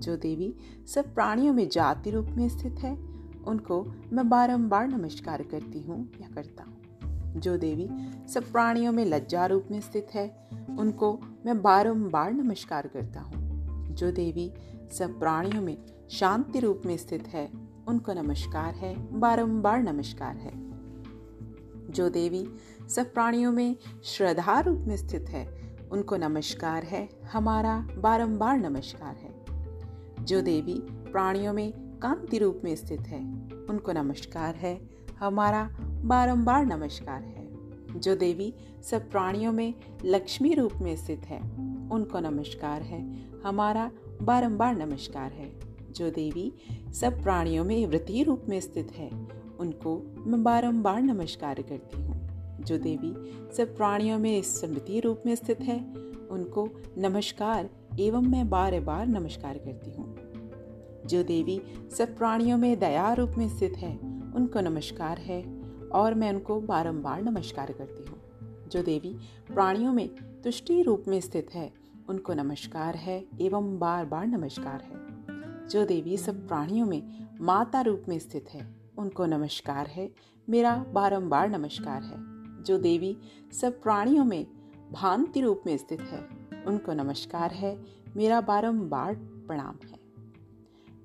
[0.00, 0.54] जो देवी
[0.86, 2.96] सब प्राणियों में जाति रूप में स्थित है,
[3.46, 6.76] उनको मैं बारंबार नमस्कार करती हूँ या करता हूँ।
[7.40, 7.88] जो देवी
[8.28, 10.48] सब प्राणियों में लज्जा रूप में स्थित है,
[10.78, 13.40] उनको मैं बारंबार नमस्कार करता हूँ।
[13.90, 14.52] जो देवी
[14.90, 15.78] सब प्राणियों में
[16.10, 17.50] शांति रूप में स्थित है।
[17.88, 20.52] उनको नमस्कार है, बारंबार नमस्कार है।
[21.90, 22.48] जो देवी
[22.88, 29.44] सब प्राणियों में श्रद्धा रूप में स्थित है, उनको नमस्कार है, हमारा बारंबार नमस्कार है।
[30.24, 33.20] जो देवी प्राणियों में कांति रूप में स्थित है,
[33.70, 37.48] उनको नमस्कार है, हमारा बारंबार नमस्कार है।
[38.00, 41.40] जो देवी सब प्राणियों में लक्ष्मी रूप में स्थित है,
[41.92, 43.90] उनको नमस्कार है, हमारा
[44.22, 45.52] बारंबार नमस्कार है।
[45.92, 46.52] जो देवी
[46.92, 49.10] सब प्राणियों में वृत्ति रूप में स्थित है,
[49.60, 52.28] उनको मैं बारंबार नमस्कार करती हूँ।
[52.64, 55.80] जो देवी सब प्राणियों में स्मृति रूप में स्थित है,
[56.30, 56.68] उनको
[56.98, 57.70] नमस्कार
[58.00, 60.16] एवं मैं बार बार नमस्कार करती हूँ।
[61.06, 61.62] जो देवी
[61.98, 63.96] सब प्राणियों में दया रूप में स्थित है,
[64.36, 68.18] उनको नमस्कार है और मैं उनको बारंबार नमस्कार करती हूँ।
[68.68, 69.18] जो देवी
[69.54, 70.08] प्राणियों में
[70.44, 71.79] तुष्टि रूप में स्थित है
[72.10, 74.94] उनको नमस्कार है एवं बार बार नमस्कार है।
[75.68, 80.10] जो देवी सब प्राणियों में माता रूप में स्थित है, उनको नमस्कार है,
[80.48, 82.16] मेरा बारंबार नमस्कार है।
[82.62, 83.16] जो देवी
[83.52, 84.46] सब प्राणियों में
[84.92, 86.28] भांति रूप में स्थित है,
[86.64, 87.84] उनको नमस्कार है,
[88.16, 89.98] मेरा बारंबार प्रणाम है।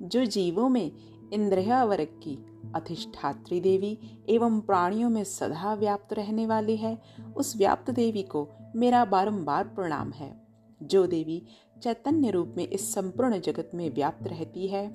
[0.01, 0.91] जो जीवों में
[1.33, 3.99] इंद्रिया वर्ग की अधिष्ठात्री देवी
[4.29, 7.01] एवं प्राणियों में सदा व्याप्त रहने वाली है,
[7.37, 10.44] उस व्याप्त देवी को मेरा बारंबार प्रणाम है।
[10.81, 11.41] जो देवी
[11.83, 14.87] चैतन्य रूप में इस संपूर्ण जगत में व्याप्त रहती है,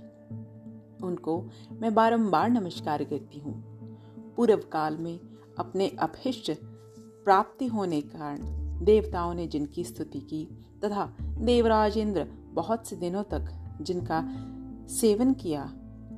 [1.02, 3.55] उनको मैं बारंबार नमस्कार करती हूँ।
[4.36, 5.19] पूर्व काल में
[5.59, 6.51] अपने अभिष्ट
[7.24, 8.39] प्राप्ति होने कारण
[8.85, 10.44] देवताओं ने जिनकी स्तुति की
[10.85, 13.48] तथा देवराज इंद्र बहुत से दिनों तक
[13.81, 14.23] जिनका
[14.89, 15.62] सेवन किया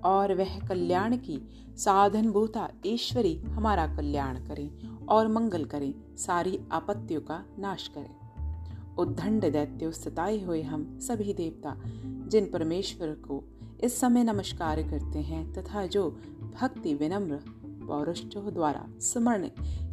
[0.05, 1.40] और वह कल्याण की
[1.76, 8.22] साधन भूता ईश्वरी हमारा कल्याण करें और मंगल करें, सारी आपत्तियों का नाश करें।
[8.98, 11.77] उद्दंड दैत्यो सताए हुए हम सभी देवता,
[12.28, 13.43] जिन परमेश्वर को
[13.81, 16.10] इस समय नमस्कार करते हैं, तथा जो
[16.60, 17.40] भक्ति विनम्र
[17.86, 19.48] पौरुषों द्वारा स्मरण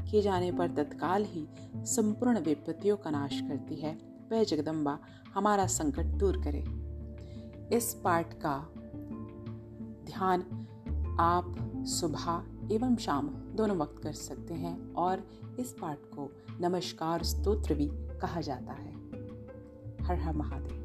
[0.10, 3.98] किए जाने पर तत्काल ही संपूर्ण विपत्तियों का नाश करती है,
[4.32, 5.00] वह जगदम्बा
[5.34, 6.64] हमारा संकट दूर करे।
[7.78, 8.58] इस पाठ का
[10.06, 10.42] ध्यान
[11.20, 11.56] आप
[11.88, 16.30] सुबह एवं शाम दोनों वक्त कर सकते हैं, और इस पाठ को
[16.62, 18.89] नमस्कार स्तोत्र भी कहा जाता है।
[20.10, 20.79] हर हर महादेव।